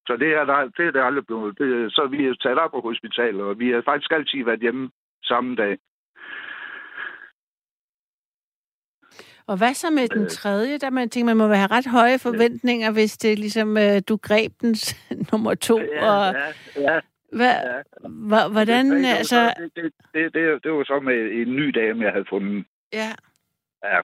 [0.07, 1.59] så det er der, det er der aldrig blevet.
[1.59, 4.91] Det, så vi er taget op på hospitalet, og vi har faktisk altid været hjemme
[5.23, 5.79] samme dag.
[9.47, 10.29] Og hvad så med den øh.
[10.29, 10.79] tredje?
[10.79, 14.53] Der man tænker, man må have ret høje forventninger, hvis det ligesom, øh, du greb
[14.61, 14.77] den
[15.33, 15.79] nummer to.
[15.79, 16.35] Ja, og,
[16.77, 17.01] ja, ja.
[17.33, 18.49] Hvad, ja.
[18.49, 19.55] Hvordan, det, det, altså...
[19.59, 22.65] Det, det, det, det, det var så med en ny dame, jeg havde fundet.
[22.93, 23.13] Ja.
[23.85, 24.01] Ja.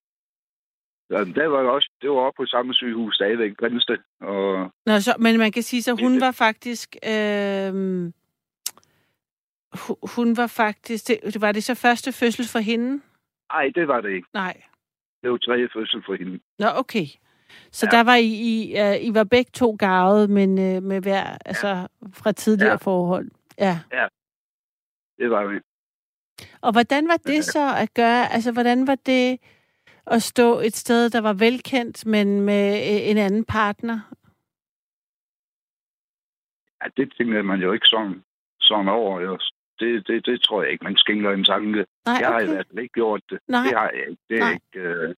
[1.11, 3.99] Ja, det var også, det var også på samme sygehus stadigvæk, Grænsted.
[4.21, 4.73] Og...
[4.87, 6.97] Nå, så, men man kan sige, så hun var faktisk...
[7.07, 7.73] Øh,
[10.17, 11.09] hun var faktisk...
[11.09, 13.01] Det, var det så første fødsel for hende?
[13.53, 14.29] Nej, det var det ikke.
[14.35, 14.63] Nej.
[15.23, 16.41] Det var tredje fødsel for hende.
[16.59, 17.07] Nå, okay.
[17.71, 17.97] Så ja.
[17.97, 21.37] der var I, I, uh, I var begge to gavet, men uh, med hver, ja.
[21.45, 22.77] altså fra tidligere ja.
[22.77, 23.31] forhold.
[23.59, 23.79] Ja.
[23.93, 24.07] Ja,
[25.19, 25.61] det var vi.
[26.61, 27.43] Og hvordan var det ja.
[27.43, 28.33] så at gøre?
[28.33, 29.41] Altså, hvordan var det
[30.07, 33.99] at stå et sted, der var velkendt, men med uh, en anden partner?
[36.83, 38.23] Ja, det tænker man jo ikke sådan,
[38.61, 39.21] sådan over.
[39.21, 39.39] Jo
[39.81, 41.79] det, det, det tror jeg ikke, man skænger en tanke.
[41.79, 42.21] Nej, okay.
[42.21, 43.39] Jeg har i hvert fald ikke gjort det.
[43.49, 43.63] Nej.
[43.67, 44.23] Det har jeg ikke.
[44.29, 44.53] Det er nej.
[44.53, 44.89] ikke...
[44.89, 45.15] Øh,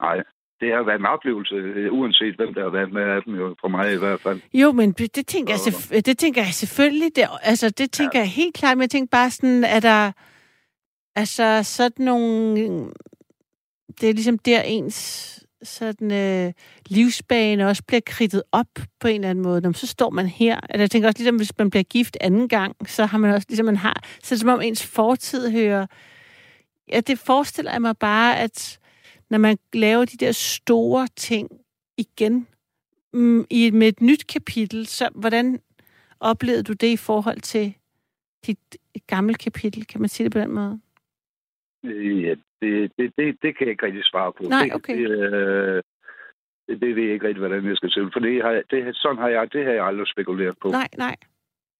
[0.00, 0.22] nej.
[0.60, 1.54] Det har været en oplevelse,
[1.90, 4.40] uanset hvem der har været med af dem, jo, for mig i hvert fald.
[4.54, 7.16] Jo, men det tænker, jeg, selvf- det tænker jeg selvfølgelig.
[7.16, 8.22] Det, altså, det tænker ja.
[8.22, 10.12] jeg helt klart, men jeg tænker bare sådan, er der...
[11.16, 12.56] Altså, sådan nogle...
[14.00, 16.52] Det er ligesom der ens sådan, øh,
[16.88, 18.66] livsbane også bliver kridtet op
[19.00, 19.60] på en eller anden måde.
[19.60, 20.60] Når så står man her.
[20.70, 23.46] Eller jeg tænker også, ligesom hvis man bliver gift anden gang, så har man også,
[23.48, 25.86] ligesom man har, så er det som om ens fortid hører...
[26.92, 28.78] Ja, det forestiller jeg mig bare, at
[29.30, 31.48] når man laver de der store ting
[31.96, 32.46] igen
[33.12, 35.60] mm, i, med et nyt kapitel, så hvordan
[36.20, 37.74] oplevede du det i forhold til
[38.46, 38.58] dit
[39.06, 39.86] gamle kapitel?
[39.86, 40.80] Kan man sige det på den måde?
[41.84, 44.42] Ja, det, det, det, det kan jeg ikke rigtig svare på.
[44.42, 44.96] Nej, okay.
[44.98, 45.82] Det, øh,
[46.66, 49.18] det, det ved jeg ikke rigtig, hvordan jeg skal se For det har, det, sådan
[49.18, 50.68] har jeg, det har jeg aldrig spekuleret på.
[50.68, 51.16] Nej, nej.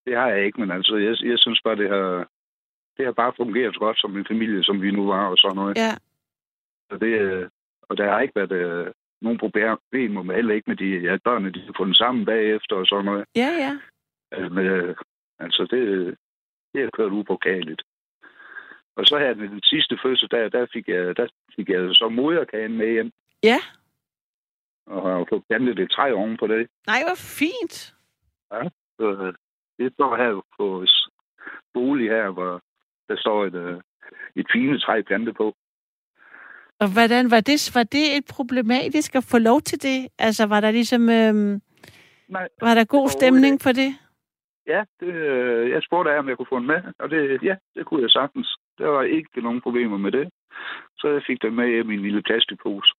[0.06, 2.28] Det har jeg ikke, men altså, jeg, jeg synes bare, det har,
[2.96, 5.76] det har bare fungeret godt som en familie, som vi nu var og sådan noget.
[5.76, 5.92] Ja.
[6.90, 7.48] Så det, øh,
[7.82, 11.52] og der har ikke været øh, nogen problemer med, heller ikke med de ja, børnene,
[11.52, 13.24] de har fundet sammen bagefter og sådan noget.
[13.36, 13.78] Ja, ja.
[14.32, 14.94] Altså, med,
[15.38, 16.14] altså det,
[16.72, 17.82] det har kørt upåkageligt.
[18.96, 21.26] Og så her den sidste fødsel, der, der, fik jeg, der
[21.56, 23.10] fik jeg så moderkagen med hjem.
[23.42, 23.58] Ja.
[24.86, 26.68] Og har fået plantet et træ oven på det.
[26.86, 27.94] Nej, hvor fint.
[28.52, 28.62] Ja,
[28.96, 29.32] så
[29.78, 30.86] det står her på
[31.74, 32.60] bolig her, hvor
[33.08, 33.80] der står et, øh,
[34.36, 35.54] et fine træ plantet på.
[36.80, 40.08] Og hvordan var det, var det et problematisk at få lov til det?
[40.18, 41.08] Altså, var der ligesom...
[41.10, 41.60] Øhm,
[42.28, 43.90] Nej, var der god stemning for det?
[44.66, 47.56] Ja, det, øh, jeg spurgte af, om jeg kunne få den med, og det, ja,
[47.74, 48.58] det kunne jeg sagtens.
[48.78, 50.28] Der var ikke nogen problemer med det.
[50.98, 52.94] Så jeg fik den med i min lille plastikpose.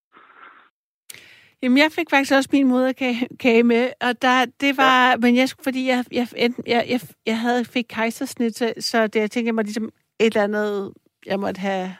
[1.61, 5.17] Jamen, jeg fik faktisk også min moderkage med, og der, det var, ja.
[5.17, 9.47] men jeg, fordi jeg, jeg, jeg, jeg, jeg havde, fik kejsersnit, så det, jeg tænkte,
[9.47, 10.93] jeg måtte ligesom et eller andet,
[11.25, 11.95] jeg måtte have,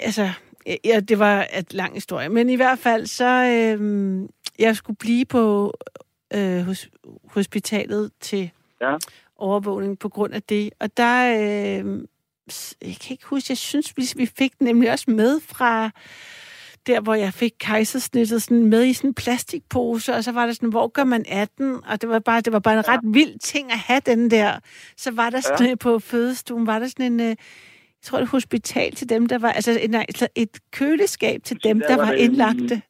[0.00, 0.28] altså,
[0.84, 4.28] ja, det var et lang historie, men i hvert fald, så, øh,
[4.58, 5.74] jeg skulle blive på
[6.34, 6.88] øh, hos,
[7.28, 8.50] hospitalet til
[8.80, 8.96] ja.
[9.36, 11.18] overvågning på grund af det, og der,
[11.84, 12.04] øh,
[12.82, 15.90] jeg kan ikke huske, jeg synes, vi, fik nemlig også med fra
[16.86, 20.52] der, hvor jeg fik kejsersnittet sådan med i sådan en plastikpose, og så var der
[20.52, 21.70] sådan, hvor gør man af den?
[21.90, 22.92] Og det var bare, det var bare en ja.
[22.92, 24.50] ret vild ting at have den der.
[24.96, 25.74] Så var der sådan ja.
[25.74, 29.52] på fødestuen, var der sådan en, øh, jeg tror, et hospital til dem, der var,
[29.52, 32.82] altså et, et køleskab til dem, der, der var, var indlagte.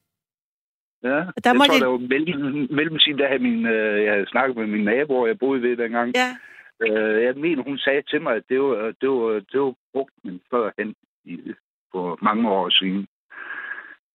[1.02, 1.80] Ja, der jeg tror, de...
[1.80, 5.38] der var mellem, mellemtiden, der havde min, øh, jeg havde snakket med min nabo, jeg
[5.38, 6.12] boede ved dengang.
[6.14, 6.36] Ja.
[6.80, 10.14] Øh, jeg mener, hun sagde til mig, at det var, det var, det var brugt
[10.24, 11.54] men førhen i,
[11.92, 13.06] for mange år siden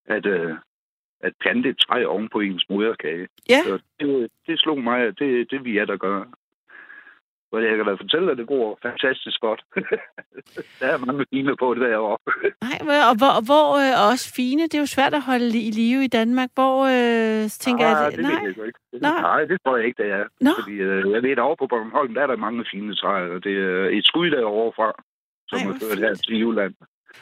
[0.06, 0.56] at, øh,
[1.20, 3.28] at plante et træ oven på ens moderkage.
[3.50, 3.62] Ja.
[3.64, 6.26] Så det, det slog mig, at det, det vi er, der gør.
[7.54, 9.62] Og jeg kan da fortælle, at det går fantastisk godt.
[10.80, 12.18] der er mange fine på det derovre.
[12.68, 12.78] Nej,
[13.10, 16.12] og hvor, hvor øh, også fine, det er jo svært at holde i live i
[16.20, 16.50] Danmark.
[16.58, 18.12] Hvor øh, tænker nej, jeg...
[18.12, 18.80] Det, nej, det jeg ikke.
[19.08, 19.22] Nej.
[19.22, 20.24] nej, det tror jeg ikke, det er.
[20.48, 20.52] Nå.
[20.60, 23.44] Fordi øh, jeg ved, at over på Bornholm, der er der mange fine træer, og
[23.44, 24.88] det er et skud derovre fra,
[25.50, 26.74] som Ej, er ført her til Jylland.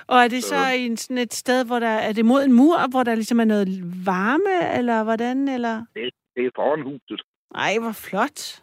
[0.08, 2.54] Og er det så, så en, sådan et sted, hvor der er det mod en
[2.54, 3.68] mur, hvor der ligesom er noget
[4.06, 5.48] varme, eller hvordan?
[5.48, 5.76] Eller?
[5.96, 7.22] Det, det er foran huset.
[7.56, 8.62] Ej, hvor flot.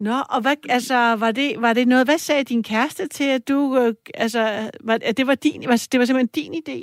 [0.00, 3.48] Nå, og hvad, altså, var det, var det noget, hvad sagde din kæreste til, at
[3.48, 4.40] du, øh, altså,
[4.80, 6.78] var, at det var din, det var simpelthen din idé?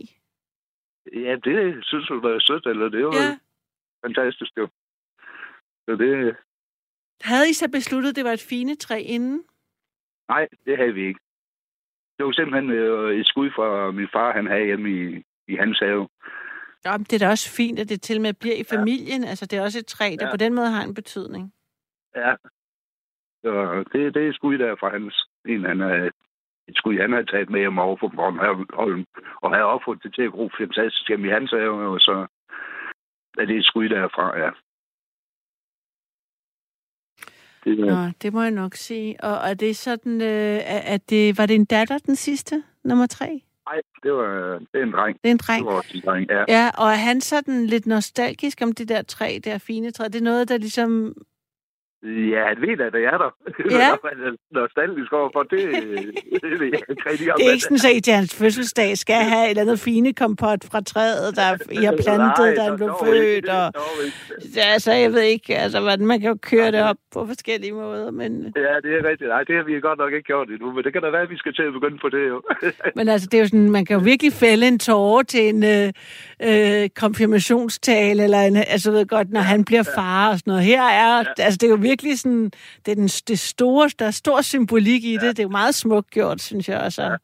[1.25, 3.37] Ja, det synes du var sødt, eller det var ja.
[4.05, 4.67] fantastisk, jo.
[5.85, 6.35] Så det...
[7.21, 9.43] Havde I så besluttet, at det var et fine træ inden?
[10.29, 11.19] Nej, det havde vi ikke
[12.21, 15.79] det var simpelthen øh, et skud fra min far, han havde hjemme i, i hans
[15.79, 16.07] have.
[16.85, 19.23] Ja, det er da også fint, at det til med bliver i familien.
[19.23, 19.29] Ja.
[19.29, 20.31] Altså, det er også et træ, der ja.
[20.31, 21.53] på den måde har en betydning.
[22.15, 22.33] Ja.
[23.43, 25.27] Så det, det er skud der fra hans.
[25.45, 26.09] En, han er
[26.67, 29.05] et skud, han har taget med hjem over for Bornholm,
[29.41, 32.27] og har opfundet det til at gro fantastisk hjemme i hans have, og så
[33.37, 34.49] er det et skud derfra, ja.
[37.63, 39.23] Det, Nå, det må jeg nok sige.
[39.23, 40.59] Og er det sådan, øh,
[40.93, 43.41] at det, var det en datter, den sidste, nummer tre?
[43.69, 45.17] Nej, det var det er en dreng.
[45.23, 45.65] Det er en dreng?
[45.65, 46.43] Det var en dreng, ja.
[46.47, 50.03] Ja, og er han sådan lidt nostalgisk om det der træ, der fine træ?
[50.03, 51.15] Det er noget, der ligesom
[52.03, 53.31] Ja, han ved at det er der.
[53.71, 53.89] Ja.
[54.51, 55.59] Nostalgisk overfor, det,
[56.41, 57.37] det ikke rigtig om.
[57.39, 60.61] Det er ikke sådan, at til hans fødselsdag skal have et eller andet fine kompot
[60.71, 61.47] fra træet, der
[61.81, 63.49] I har plantet, da han blev født.
[63.49, 63.73] Og,
[64.55, 67.73] ja, altså, jeg ved ikke, altså, hvordan man kan jo køre det op på forskellige
[67.73, 68.11] måder.
[68.11, 68.31] Men...
[68.55, 69.29] Ja, det er rigtigt.
[69.29, 71.29] Nej, det har vi godt nok ikke gjort endnu, men det kan da være, at
[71.29, 72.41] vi skal til at begynde på det jo.
[72.97, 75.63] men altså, det er jo sådan, man kan jo virkelig fælde en tårer til en
[75.63, 75.87] øh,
[76.49, 80.63] øh, konfirmationstale, eller en, altså, ved godt, når ja, han bliver far og sådan noget.
[80.63, 81.43] Her er, ja.
[81.45, 82.51] altså, det er jo virkelig sådan,
[82.85, 85.19] det er den, det store, der er stor symbolik i ja.
[85.19, 85.37] det.
[85.37, 87.03] Det er jo meget smukt gjort, synes jeg også.
[87.03, 87.15] Ja.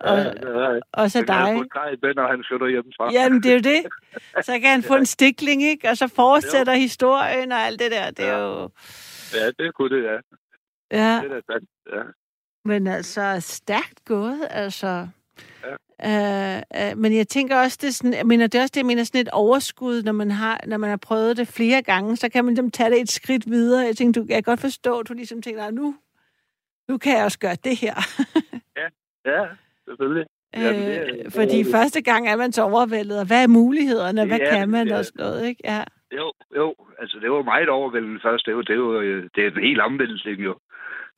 [0.00, 1.66] Og, ja, ja, og så dig.
[2.02, 3.12] Jeg når han flytter hjemmefra.
[3.12, 3.82] Jamen, det er jo det.
[4.44, 5.90] Så kan han få en stikling, ikke?
[5.90, 6.80] Og så fortsætter jo.
[6.80, 8.10] historien og alt det der.
[8.10, 8.38] Det er ja.
[8.38, 8.70] jo...
[9.34, 10.16] Ja, det kunne det, ja.
[10.90, 11.20] Ja.
[11.22, 12.02] Det er sandt, ja.
[12.64, 15.08] Men altså, stærkt gået, altså.
[15.64, 15.74] Ja.
[16.04, 16.62] Uh,
[16.92, 18.86] uh, men jeg tænker også, det er sådan, jeg mener, det er også det, jeg
[18.86, 22.28] mener, sådan et overskud, når man har, når man har prøvet det flere gange, så
[22.28, 23.86] kan man ligesom tage det et skridt videre.
[23.86, 25.94] Jeg tænker, du jeg kan godt forstå, at du ligesom tænker, nu,
[26.88, 27.94] nu kan jeg også gøre det her.
[28.80, 28.88] ja,
[29.24, 29.46] ja,
[29.84, 30.26] selvfølgelig.
[30.56, 34.26] Jamen, det, øh, fordi det, første gang er man så overvældet, og hvad er mulighederne,
[34.26, 34.98] hvad ja, kan man ja.
[34.98, 35.60] og sådan noget, ikke?
[35.64, 35.84] Ja.
[36.16, 38.46] Jo, jo, altså det var meget overvældende først.
[38.46, 39.00] Det var, det var,
[39.34, 40.58] det er en helt omvældelse, jo.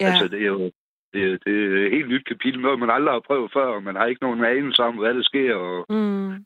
[0.00, 0.06] Ja.
[0.06, 0.70] Altså det er jo
[1.12, 3.96] det, det er et helt nyt kapitel, noget man aldrig har prøvet før, og man
[3.96, 6.44] har ikke nogen anelse om, hvad der sker, og, mm.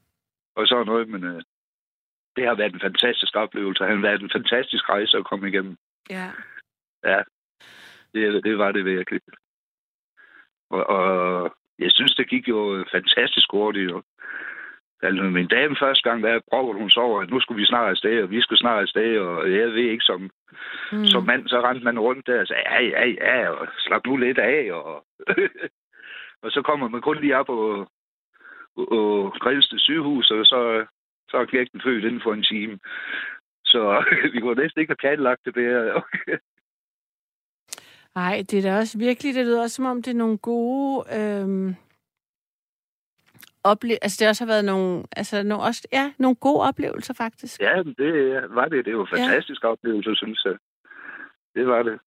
[0.57, 1.41] og sådan noget, men uh,
[2.37, 3.85] det har været en fantastisk oplevelse.
[3.85, 5.77] Det har været en fantastisk rejse at komme igennem.
[6.11, 6.31] Ja.
[7.05, 7.23] Ja,
[8.15, 9.21] det, det var det virkelig.
[10.71, 13.91] Og, og jeg synes, det gik jo fantastisk hurtigt.
[13.91, 14.03] Jo.
[15.05, 17.91] Altså, min dame første gang, der prøvede hun så over, at nu skulle vi snart
[17.91, 20.31] afsted, og vi skulle snart afsted, og jeg ved ikke, som,
[20.93, 21.07] mm.
[21.07, 24.17] som mand, så rendte man rundt der og sagde, ja, ja, ja, og slap nu
[24.17, 25.07] lidt af, og,
[26.43, 27.89] og så kommer man kun lige op og,
[28.77, 30.87] og Grænsted sygehus, og så,
[31.31, 32.79] så er knægten født inden for en time.
[33.65, 36.03] Så vi kunne næsten ikke have planlagt det der.
[38.15, 41.05] Nej, det er da også virkelig, det lyder også som om, det er nogle gode...
[41.19, 41.75] Øhm
[43.71, 47.61] ople- altså det også har været nogle, altså nogle, også, ja, nogle gode oplevelser faktisk.
[47.61, 48.85] Ja, det var det.
[48.85, 49.69] Det var en fantastisk ja.
[49.69, 50.57] oplevelse, synes jeg.
[51.55, 51.99] Det var det.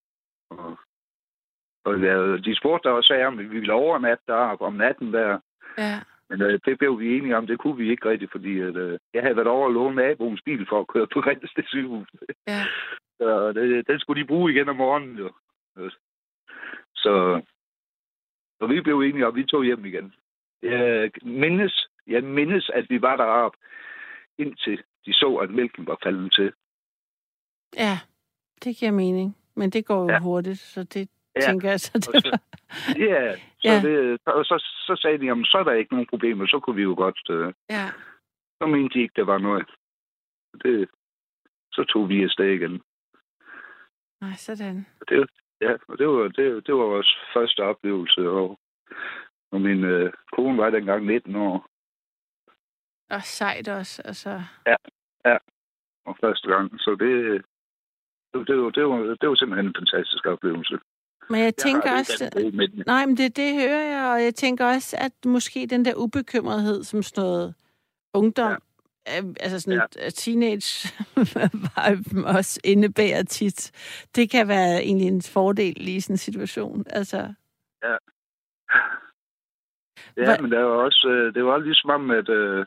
[0.50, 0.78] Og,
[1.86, 4.34] og ja, de spurgte der også af, om vi ville overnatte der
[4.70, 5.40] om natten der.
[5.78, 6.00] Ja.
[6.30, 9.00] Men øh, det blev vi enige om, det kunne vi ikke rigtigt, fordi at, øh,
[9.14, 12.08] jeg havde været over og låne naboens bil for at køre på Grænsted sygehus.
[12.48, 12.62] Ja.
[13.20, 15.32] Så det, den skulle de bruge igen om morgenen, jo.
[16.96, 17.42] Så
[18.60, 20.14] og vi blev enige om, at vi tog hjem igen.
[20.62, 23.58] Jeg mindes, jeg mindes, at vi var deroppe,
[24.38, 26.54] indtil de så, at mælken var faldet til.
[27.76, 28.00] Ja,
[28.64, 29.38] det giver mening.
[29.56, 30.20] Men det går jo ja.
[30.20, 31.42] hurtigt, så det ja.
[31.42, 32.42] tænker jeg så, det var...
[33.10, 33.82] Ja, så, ja.
[33.82, 36.76] Det, og så, så sagde de, at så er der ikke nogen problemer, så kunne
[36.76, 37.22] vi jo godt...
[37.30, 37.88] Øh, ja.
[38.62, 39.70] Så mente de ikke, der var noget.
[40.64, 40.90] Det,
[41.72, 42.82] så tog vi afsted igen.
[44.22, 44.86] Nej, sådan.
[45.10, 45.30] Det,
[45.62, 48.60] ja, og det var, det, det var vores første oplevelse, og
[49.52, 51.68] og min øh, kone var dengang 19 år.
[53.10, 54.42] Og sejt også, altså.
[54.66, 54.76] Ja,
[55.26, 55.38] ja.
[56.06, 56.80] Og første gang.
[56.80, 57.12] Så det,
[58.34, 60.78] det, det, var, det, var, det var simpelthen en fantastisk oplevelse.
[61.30, 62.30] Men jeg tænker jeg også...
[62.86, 66.84] Nej, men det, det hører jeg, og jeg tænker også, at måske den der ubekymrethed,
[66.84, 67.56] som sådan noget
[68.14, 68.62] ungdom,
[69.08, 69.22] ja.
[69.40, 70.10] altså sådan ja.
[70.10, 70.94] teenage
[72.38, 73.72] også indebærer tit,
[74.16, 76.86] det kan være egentlig en fordel i sådan en situation.
[76.90, 77.34] Altså...
[77.84, 77.98] Ja.
[80.18, 80.42] Ja, Hva?
[80.42, 82.66] men det var også, øh, det var ligesom om, at øh,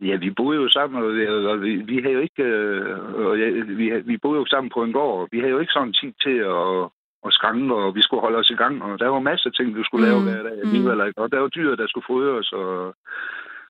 [0.00, 3.38] ja, vi boede jo sammen, og vi, og vi, vi havde jo ikke, øh, og
[3.38, 3.48] ja,
[3.80, 6.36] vi, vi boede jo sammen på en gård, vi havde jo ikke sådan tid til
[6.56, 6.88] at,
[7.26, 9.76] at skranke, og vi skulle holde os i gang, og der var masser af ting,
[9.76, 10.26] vi skulle lave mm.
[10.26, 10.86] hver dag mm.
[11.16, 12.94] og der var dyr, der skulle fodres, og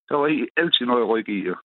[0.09, 1.49] der var altid noget ryg i.
[1.49, 1.59] Og,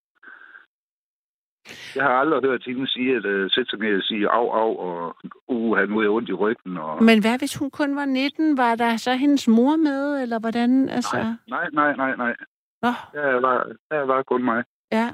[1.96, 4.72] jeg har aldrig hørt hende sige, at uh, sætte sig ned og sige af, af,
[4.86, 5.16] og
[5.48, 6.78] uh, han nu er ondt i ryggen.
[6.78, 7.04] Og...
[7.04, 8.58] Men hvad hvis hun kun var 19?
[8.58, 10.90] Var der så hendes mor med, eller hvordan?
[10.90, 11.18] Altså...
[11.48, 12.36] Nej, nej, nej, nej.
[12.82, 12.92] Nå.
[13.14, 14.64] Der var, der var kun mig.
[14.92, 15.08] Ja.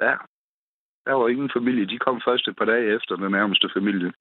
[0.00, 0.14] Ja.
[1.06, 1.86] Der var ingen familie.
[1.86, 4.12] De kom først et par dage efter den nærmeste familie.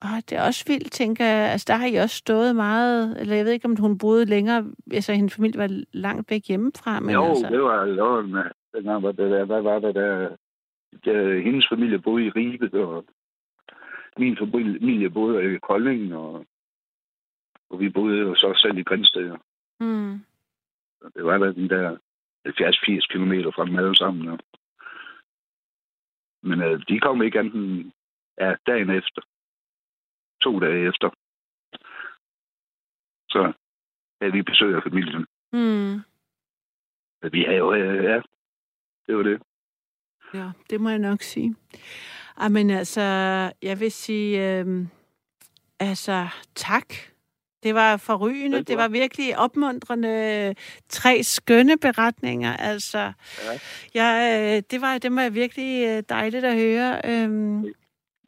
[0.00, 1.50] Og det er også vildt, tænker jeg.
[1.52, 4.64] Altså, der har I også stået meget, eller jeg ved ikke, om hun boede længere,
[4.92, 7.00] altså hendes familie var langt væk hjemmefra.
[7.00, 7.48] Men jo, altså...
[7.50, 10.36] det var, det var dengang var det der, hvad var det der,
[11.04, 13.04] der hendes familie boede i Ribe, og
[14.16, 16.46] min familie boede i Kolding, og,
[17.70, 19.36] og vi boede jo så selv i Grænsted.
[19.80, 20.24] Mm.
[21.14, 21.96] det var der de der
[22.46, 24.24] 70-80 kilometer fra dem alle sammen.
[24.24, 24.36] Ja.
[26.42, 27.92] Men øh, de kom ikke enten
[28.40, 29.22] ja, dagen efter.
[30.42, 31.10] To dage efter.
[33.30, 33.52] Så
[34.20, 35.26] havde vi besøg af familien.
[35.52, 36.00] Mm.
[37.32, 38.22] Vi har jo, ja,
[39.08, 39.40] det var det.
[40.34, 41.54] Ja, det må jeg nok sige.
[42.50, 43.00] Men altså,
[43.62, 44.86] jeg vil sige, øh,
[45.80, 46.94] altså, tak.
[47.62, 48.62] Det var forrygende.
[48.62, 50.54] Det var virkelig opmuntrende.
[50.88, 52.56] Tre skønne beretninger.
[52.56, 53.54] Altså, ja.
[53.94, 54.12] jeg,
[54.56, 57.00] øh, det, var, det var virkelig øh, dejligt at høre.
[57.04, 57.64] Øhm.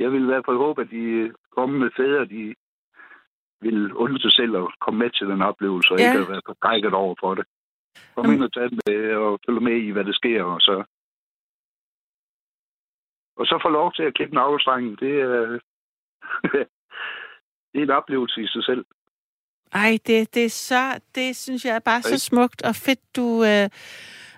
[0.01, 2.55] Jeg vil i hvert fald håbe, at de kommende fædre, de
[3.61, 6.13] vil undre sig selv at komme med til den oplevelse, og ja.
[6.13, 7.45] ikke være forskrækket over for det.
[8.15, 8.37] Kom Jamen.
[8.37, 10.85] ind og tage med og følge med i, hvad der sker, og så...
[13.37, 15.59] Og så få lov til at klippe navlestrengen, det er...
[17.71, 18.85] det er en oplevelse i sig selv.
[19.73, 23.45] Ej, det, det er så, det synes jeg er bare så smukt og fedt, du
[23.45, 23.69] øh,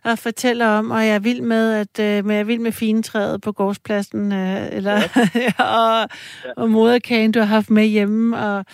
[0.05, 2.73] at fortælle om, og jeg er vild med, at øh, med, jeg er vild med
[2.73, 4.93] finetræet på gårdspladsen, øh, eller,
[5.35, 5.65] ja.
[5.79, 6.09] og,
[6.45, 6.53] ja.
[6.57, 8.65] og moderkagen, du har haft med hjemme, og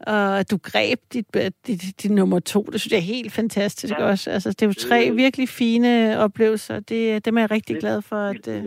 [0.00, 1.34] og at du greb dit,
[1.66, 2.62] dit, dit nummer to.
[2.62, 4.04] Det synes jeg er helt fantastisk ja.
[4.04, 4.30] også.
[4.30, 6.80] Altså, det er jo tre virkelig fine oplevelser.
[6.80, 8.64] Det, dem er jeg rigtig glad for, at, øh,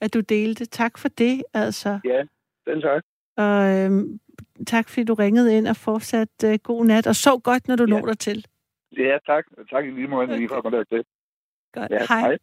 [0.00, 0.64] at du delte.
[0.64, 2.00] Tak for det, altså.
[2.04, 2.22] Ja,
[2.66, 3.02] den tak.
[3.36, 4.20] Og øhm,
[4.66, 7.06] tak, fordi du ringede ind og fortsat øh, god nat.
[7.06, 7.88] Og sov godt, når du ja.
[7.88, 8.46] når dig til.
[8.96, 9.44] Ja, tak.
[9.70, 10.36] Tak i lige måde, okay.
[10.36, 11.04] lige for at mig til.
[11.72, 11.90] Godt.
[11.90, 12.20] Ja, hej.
[12.20, 12.38] hej.